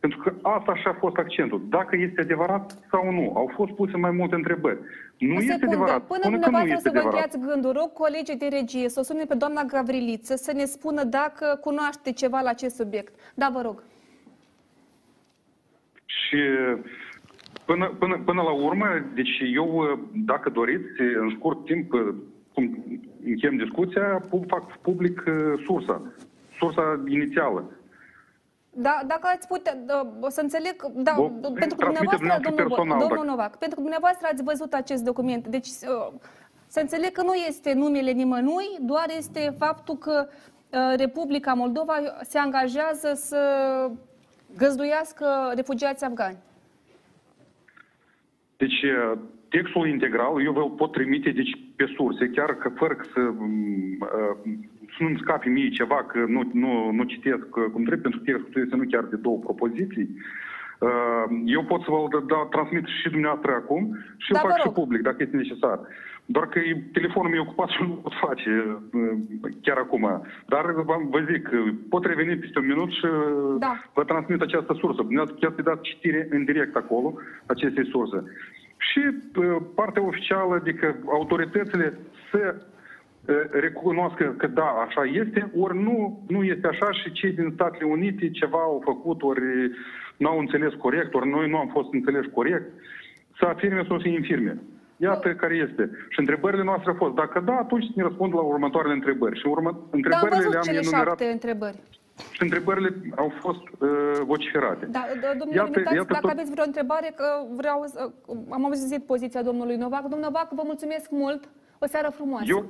[0.00, 1.62] Pentru că asta așa a fost accentul.
[1.68, 3.32] Dacă este adevărat sau nu.
[3.34, 4.78] Au fost puse mai multe întrebări.
[5.18, 6.06] Nu O este secundă, adevărat.
[6.06, 7.24] până Spune că nu dumneavoastră este să vă adevărat.
[7.24, 11.04] încheiați gândul, rog colegii de regie să o sune pe doamna Gavriliță să ne spună
[11.04, 13.12] dacă cunoaște ceva la acest subiect.
[13.34, 13.82] Da, vă rog.
[16.04, 16.40] Și
[17.68, 21.90] până, până, până la urmă, deci eu, dacă doriți, în scurt timp,
[22.54, 22.64] cum
[23.24, 26.02] închem discuția, pu- fac public uh, sursa.
[26.58, 27.70] Sursa inițială.
[28.70, 31.22] Da, dacă ați putea, da, o să înțeleg, da, Vă
[31.62, 34.72] pentru că transmite dumneavoastră, dumneavoastră domnul, personal, domnul dacă- Novac, pentru că dumneavoastră ați văzut
[34.72, 36.12] acest document, deci uh,
[36.66, 42.38] să înțeleg că nu este numele nimănui, doar este faptul că uh, Republica Moldova se
[42.38, 43.40] angajează să
[44.56, 46.36] găzduiască refugiați afgani.
[48.62, 53.20] Deci, uh, textul integral, eu vă pot trimite deci, pe surse, chiar că fără să,
[53.20, 54.34] mm, uh,
[54.88, 58.30] să nu-mi scape mie ceva, că nu, nu, nu citesc uh, cum trebuie, pentru că
[58.32, 60.08] textul este nu chiar de două propoziții.
[60.78, 63.82] Uh, Eu pot să vă da, transmit și dumneavoastră acum
[64.16, 64.74] și Da, eu vă fac și rog.
[64.74, 65.78] public, dacă este necesar.
[66.24, 68.50] Doar că e- telefonul meu e ocupat și nu pot face
[68.92, 69.12] uh,
[69.62, 70.22] chiar acum.
[70.46, 73.72] Dar v- vă zic, uh, pot reveni peste un minut și uh, Da.
[73.94, 75.02] vă transmit această sursă.
[75.02, 77.14] Dumneavoastră chiar să dați citire în direct acolo
[77.46, 78.22] acestei surse.
[78.76, 79.00] Și
[79.36, 81.98] uh, partea oficială, adică autoritățile
[82.30, 87.50] să uh, recunoască că da, așa este, ori nu, nu este așa și cei din
[87.54, 89.42] Statele Unite ceva au făcut, ori
[90.18, 92.66] nu au înțeles corect, ori noi nu am fost înțeleși corect,
[93.38, 94.58] să afirme sau să infirme.
[94.96, 95.90] Iată care este.
[96.08, 99.38] Și întrebările noastre au fost, dacă da, atunci ne răspund la următoarele întrebări.
[99.38, 101.78] Și urmă, Dar am întrebările văzut le-am cele enumerat șapte întrebări.
[102.32, 103.88] și întrebările au fost uh,
[104.32, 104.86] vociferate.
[104.86, 108.10] Da, d- domnule Iată- Imitați, iată dacă tot- aveți vreo întrebare, că vreau să,
[108.50, 110.00] am auzit poziția domnului Novac.
[110.02, 111.42] Domnul Novac, vă mulțumesc mult.
[111.78, 112.44] O seară frumoasă.
[112.48, 112.60] Eu,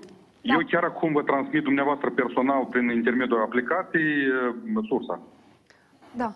[0.42, 0.53] Da.
[0.55, 5.20] eu chiar acum vă transmit dumneavoastră personal prin intermediul aplicației uh, sursa.
[6.16, 6.30] Da.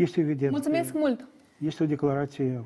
[0.00, 0.50] Este evident.
[0.50, 1.26] Mulțumesc mult.
[1.58, 2.64] Este o declarație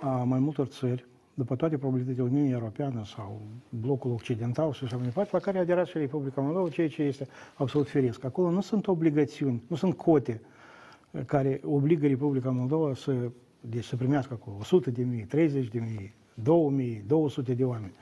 [0.00, 5.04] a mai multor țări, după toate probabilitățile Uniunii Europeană sau blocul occidental și așa mai
[5.04, 8.24] departe, la care a aderat și Republica Moldova, ceea ce este absolut firesc.
[8.24, 10.40] Acolo nu sunt obligațiuni, nu sunt cote
[11.10, 13.14] eh, care obligă Republica Moldova să,
[13.60, 17.92] deci să primească acolo 100 de mii, 30 de mii, 2000, 200 de oameni.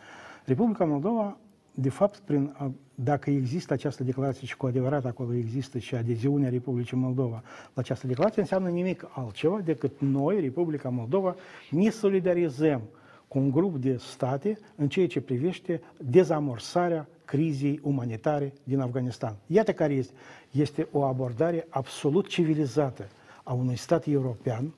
[0.44, 1.36] Republica Moldova,
[1.74, 6.48] de fapt, prin, a- dacă există această declarație și cu adevărat acolo există și adeziunea
[6.48, 7.42] Republicii Moldova
[7.74, 11.34] la această declarație, înseamnă nimic altceva decât noi, Republica Moldova,
[11.70, 12.82] ne solidarizăm
[13.28, 19.36] cu un grup de state în ceea ce privește dezamorsarea crizei umanitare din Afganistan.
[19.46, 20.12] Iată care este.
[20.50, 23.08] Este o abordare absolut civilizată
[23.42, 24.74] a unui stat european.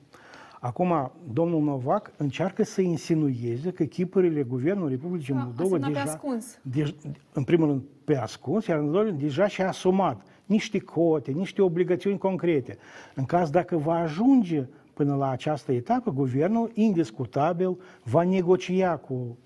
[0.65, 6.11] Acum, domnul Novac încearcă să insinueze că chipurile Guvernului Republicii Da, Moldova asemnat pe deja,
[6.11, 6.59] ascuns.
[6.61, 6.93] dej,
[7.33, 11.31] în primul rând pe ascuns, iar în al doilea rând deja și-a asumat niște cote,
[11.31, 12.77] niște obligațiuni concrete.
[13.15, 19.37] În caz dacă va ajunge până la această etapă, guvernul indiscutabil va negocia cu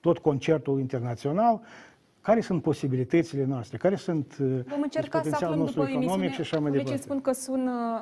[0.00, 1.60] tot concertul internațional
[2.24, 6.14] care sunt posibilitățile noastre, care sunt uh, Vom încerca să potențialul aflăm nostru după economic
[6.14, 6.34] emisiune.
[6.34, 7.06] și așa mai Colegii departe.
[7.10, 8.00] spun că sună,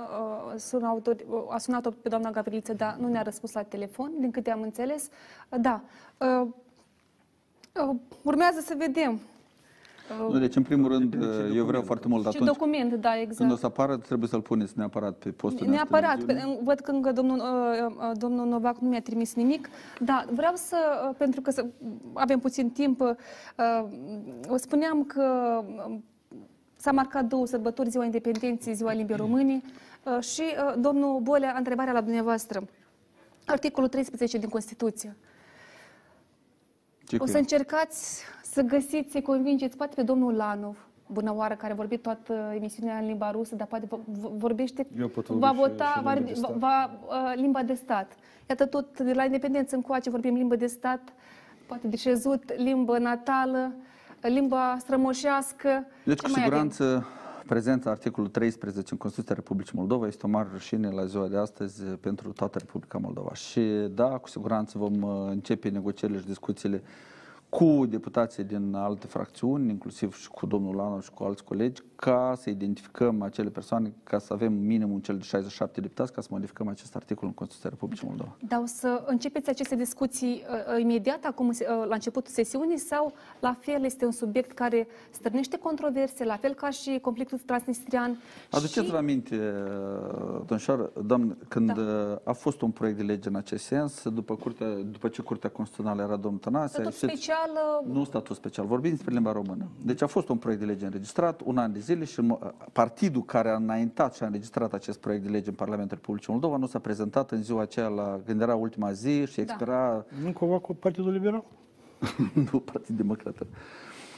[0.52, 4.10] uh, sună autor, uh, a sunat-o pe doamna Gavriliță, dar nu ne-a răspuns la telefon,
[4.20, 5.08] din câte am înțeles.
[5.48, 5.82] Uh, Da.
[6.18, 6.46] Uh,
[7.88, 9.20] uh, urmează să vedem.
[10.30, 11.16] Nu, deci, în primul rând,
[11.54, 13.58] eu vreau foarte mult Ce atunci document, da, când o exact.
[13.58, 16.54] să apară, trebuie să-l puneți neapărat pe postul nostru de Neapărat, televiziune.
[16.56, 19.68] pe- văd că încă domnul, uh, uh, domnul Novac nu mi-a trimis nimic.
[20.00, 20.76] Da, vreau să,
[21.08, 21.66] uh, pentru că să,
[22.12, 23.10] avem puțin timp, uh,
[24.50, 25.24] uh, spuneam că
[25.88, 25.94] uh,
[26.76, 29.60] S-a marcat două sărbători, Ziua Independenței, Ziua Limbii Române
[30.04, 32.64] uh, și uh, domnul Bolea, întrebarea la dumneavoastră.
[33.46, 35.16] Articolul 13 din Constituție.
[37.06, 37.38] Ce cu O să el?
[37.38, 40.76] încercați să găsiți, să convingeți poate pe domnul Lanov,
[41.06, 44.86] bună oară, care a vorbit toată emisiunea în limba rusă, dar poate vo- vo- vorbește,
[44.98, 46.56] Eu pot va vorbi și- vota și va, limba de va, stat.
[46.58, 48.12] va, uh, limba de stat.
[48.48, 51.00] Iată tot de la independență încoace vorbim limbă de stat,
[51.66, 53.72] poate de șezut, limbă natală,
[54.20, 55.68] limba strămoșească.
[56.04, 56.70] Deci, Ce cu mai avem?
[56.70, 57.06] siguranță,
[57.46, 61.82] prezența articolului 13 în Constituția Republicii Moldova este o mare rușine la ziua de astăzi
[61.84, 63.34] pentru toată Republica Moldova.
[63.34, 63.60] Și
[63.94, 66.82] da, cu siguranță vom uh, începe negocierile și discuțiile
[67.54, 72.34] cu deputații din alte fracțiuni, inclusiv și cu domnul Lanu și cu alți colegi, ca
[72.36, 76.68] să identificăm acele persoane, ca să avem minimum cel de 67 deputați, ca să modificăm
[76.68, 78.36] acest articol în Constituția Republicii Moldova.
[78.48, 81.56] Dar o să începeți aceste discuții uh, uh, imediat, acum uh,
[81.88, 86.70] la începutul sesiunii, sau la fel este un subiect care stârnește controverse, la fel ca
[86.70, 88.16] și conflictul transnistrian?
[88.50, 88.94] Aduceți-vă și...
[88.96, 89.36] aminte,
[90.46, 91.82] domnișoară, doamnă, când Da.
[91.82, 92.20] da.
[92.24, 96.02] a fost un proiect de lege în acest sens, după, curtea, după ce Curtea Constituțională
[96.02, 99.66] era domnul Tănase, a Statut ieșit- special, uh, nu statut special, vorbim despre limba română.
[99.84, 103.22] Deci a fost un proiect de lege înregistrat, un an de zile și mo- partidul
[103.22, 106.66] care a înaintat și a înregistrat acest proiect de lege în Parlamentul Republicii Moldova nu
[106.66, 110.74] s-a prezentat în ziua aceea la, când era ultima zi și expira Nu cumva cu
[110.74, 111.44] Partidul Liberal?
[112.52, 113.34] nu Partidul Democrat.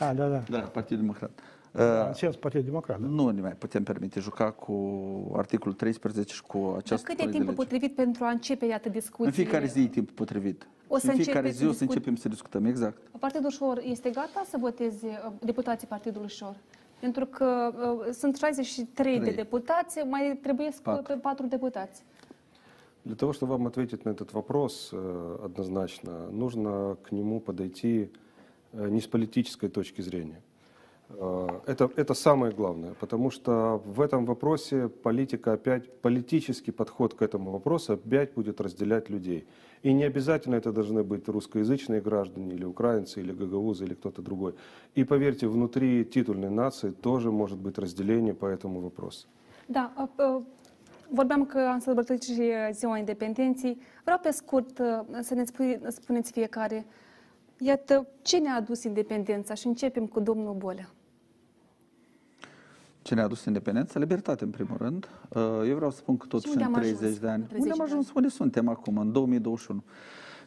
[0.01, 0.43] A, da, da.
[0.51, 1.31] Da, Partidul Democrat.
[1.74, 3.08] În sens Partidul Democrat, da?
[3.08, 4.76] Nu ne mai putem permite juca cu
[5.36, 7.64] articolul 13 și cu dar acest cât e proiect de timpul lege.
[7.64, 9.26] potrivit pentru a începe, iată, discuții?
[9.26, 10.68] În fiecare zi e timpul potrivit.
[10.88, 12.98] O să în fiecare începeți zi o să să discut- începem să discutăm, exact.
[13.20, 16.56] Partidul Șor este gata să voteze uh, deputații Partidului Șor?
[17.00, 17.72] Pentru că
[18.08, 19.36] uh, sunt 63 de Trei.
[19.36, 21.14] deputați, mai trebuie Patru.
[21.14, 22.04] pe 4 deputați.
[23.02, 24.98] Для того, чтобы вам ответить на этот вопрос э,
[25.48, 27.94] однозначно, нужно к нему подойти
[28.74, 30.42] э, не с политической точки зрения.
[31.19, 37.23] Э, Это, это самое главное, потому что в этом вопросе политика опять, политический подход к
[37.23, 39.47] этому вопросу опять будет разделять людей.
[39.83, 44.55] И не обязательно это должны быть русскоязычные граждане, или украинцы, или гагаузы, или кто-то другой.
[44.95, 49.27] И поверьте, внутри титульной нации тоже может быть разделение по этому вопросу.
[49.69, 50.43] Da, uh, uh,
[51.11, 53.79] vorbeam că am sărbătorit și ziua independenței.
[54.03, 56.87] Vreau pe scurt uh, să ne spui, spuneți fiecare,
[57.59, 59.55] iată, ce ne-a adus independența?
[59.55, 60.89] Și începem cu domnul Bolea.
[63.05, 63.99] Ce ne-a adus independența?
[63.99, 65.09] Libertate, în primul rând.
[65.29, 67.41] Uh, Eu vreau să spun că totuși unde în am 30 ajuns de ani.
[67.43, 68.13] în 30 Unde am de ajuns?
[68.15, 69.83] Unde suntem acum, în 2021?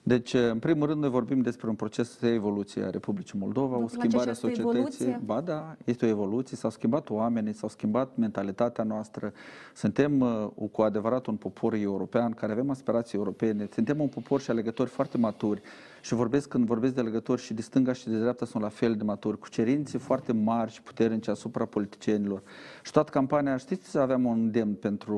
[0.04, 3.84] Deci, în primul rând, noi vorbim despre un proces de evoluție a Republicii Moldova, Nu
[3.84, 4.78] o place schimbare a această societății.
[4.80, 5.22] evoluție?
[5.26, 9.34] Ba da, este o evoluție, s-au schimbat oamenii, s-au schimbat mentalitatea noastră.
[9.76, 14.50] Suntem uh, cu adevărat un popor european care avem aspirații europene, suntem un popor și
[14.50, 15.62] alegători foarte maturi.
[16.02, 18.96] Și vorbesc, când vorbesc de alegători și de stânga și de dreapta sunt la fel
[18.96, 22.42] de maturi, cu cerințe foarte mari și puternice asupra politicienilor.
[22.84, 25.18] Și toată campania, știți, aveam un îndemn pentru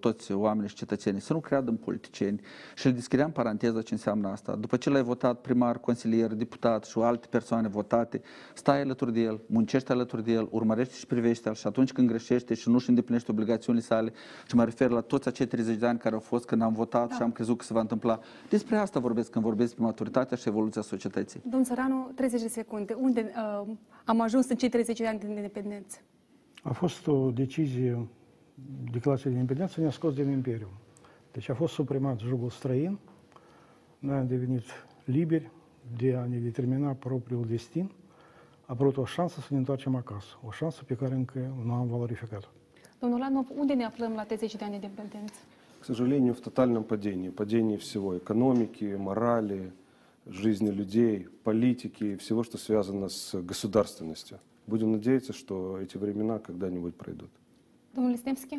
[0.00, 2.40] toți oamenii și cetățenii să nu creadă în politicieni
[2.74, 4.54] și le deschideam paranteza ce înseamnă asta.
[4.54, 8.22] După ce l-ai votat primar, consilier, deputat și alte persoane votate,
[8.54, 12.54] stai alături de el, muncește alături de el, urmărește și privește-l și atunci când greșește
[12.54, 14.12] și nu-și îndeplinește obligațiunile sale,
[14.46, 17.08] și mă refer la toți acei 30 de ani care au fost când am votat
[17.08, 17.14] da.
[17.14, 18.18] și am crezut că se va întâmpla.
[18.48, 19.84] Despre asta vorbesc când vorbesc despre
[20.19, 21.41] maturitatea și evoluția societății.
[21.43, 22.93] Domnul Săranu, 30 de secunde.
[22.93, 23.67] Unde uh,
[24.05, 25.97] am ajuns în cei 30 de ani de independență?
[26.63, 28.07] A fost o decizie,
[28.91, 30.67] declarația de independență ne-a scos din Imperiu.
[31.31, 32.97] Deci a fost suprimat jugul străin,
[33.99, 34.63] noi am devenit
[35.05, 35.51] liberi
[35.97, 37.91] de a ne determina propriul destin.
[38.61, 41.87] A apărut o șansă să ne întoarcem acasă, o șansă pe care încă nu am
[41.87, 42.47] valorificat-o.
[42.99, 45.39] Domnul Lanov, unde ne aflăm la 30 de ani de independență?
[45.79, 49.71] К сожалению, в тотальном падении, падении всего экономики, морали,
[50.26, 54.38] жизни людей, политики, всего, что связано с государственностью.
[54.66, 57.30] Будем надеяться, что эти времена когда-нибудь пройдут.
[57.94, 58.58] Domnul Listemski?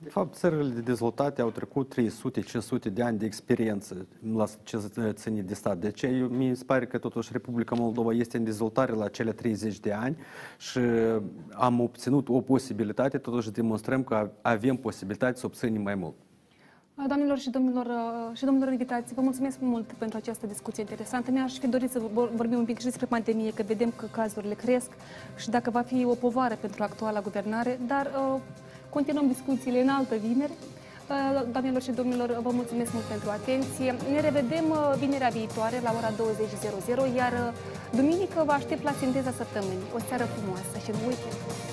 [0.00, 4.78] De fapt, țările de dezvoltate au trecut 300-500 de ani de experiență la ce
[5.10, 5.78] ține de stat.
[5.78, 9.80] De ce mi se pare că totuși Republica Moldova este în dezvoltare la cele 30
[9.80, 10.16] de ani
[10.58, 10.78] și
[11.50, 16.14] am obținut o posibilitate, totuși demonstrăm că avem posibilitate să obținem mai mult.
[17.06, 21.30] Doamnelor și domnilor, uh, și domnilor invitați, vă mulțumesc mult pentru această discuție interesantă.
[21.30, 24.54] Mi-aș fi dorit să vor- vorbim un pic și despre pandemie, că vedem că cazurile
[24.54, 24.90] cresc
[25.36, 28.40] și dacă va fi o povară pentru actuala guvernare, dar uh,
[28.90, 30.52] continuăm discuțiile în altă vineri.
[31.10, 33.94] Uh, Doamnelor și domnilor, vă mulțumesc mult pentru atenție.
[34.12, 37.52] Ne revedem uh, vinerea viitoare la ora 20.00, iar uh,
[37.98, 39.92] duminică vă aștept la sinteza săptămânii.
[39.96, 41.67] O seară frumoasă și nu uitați!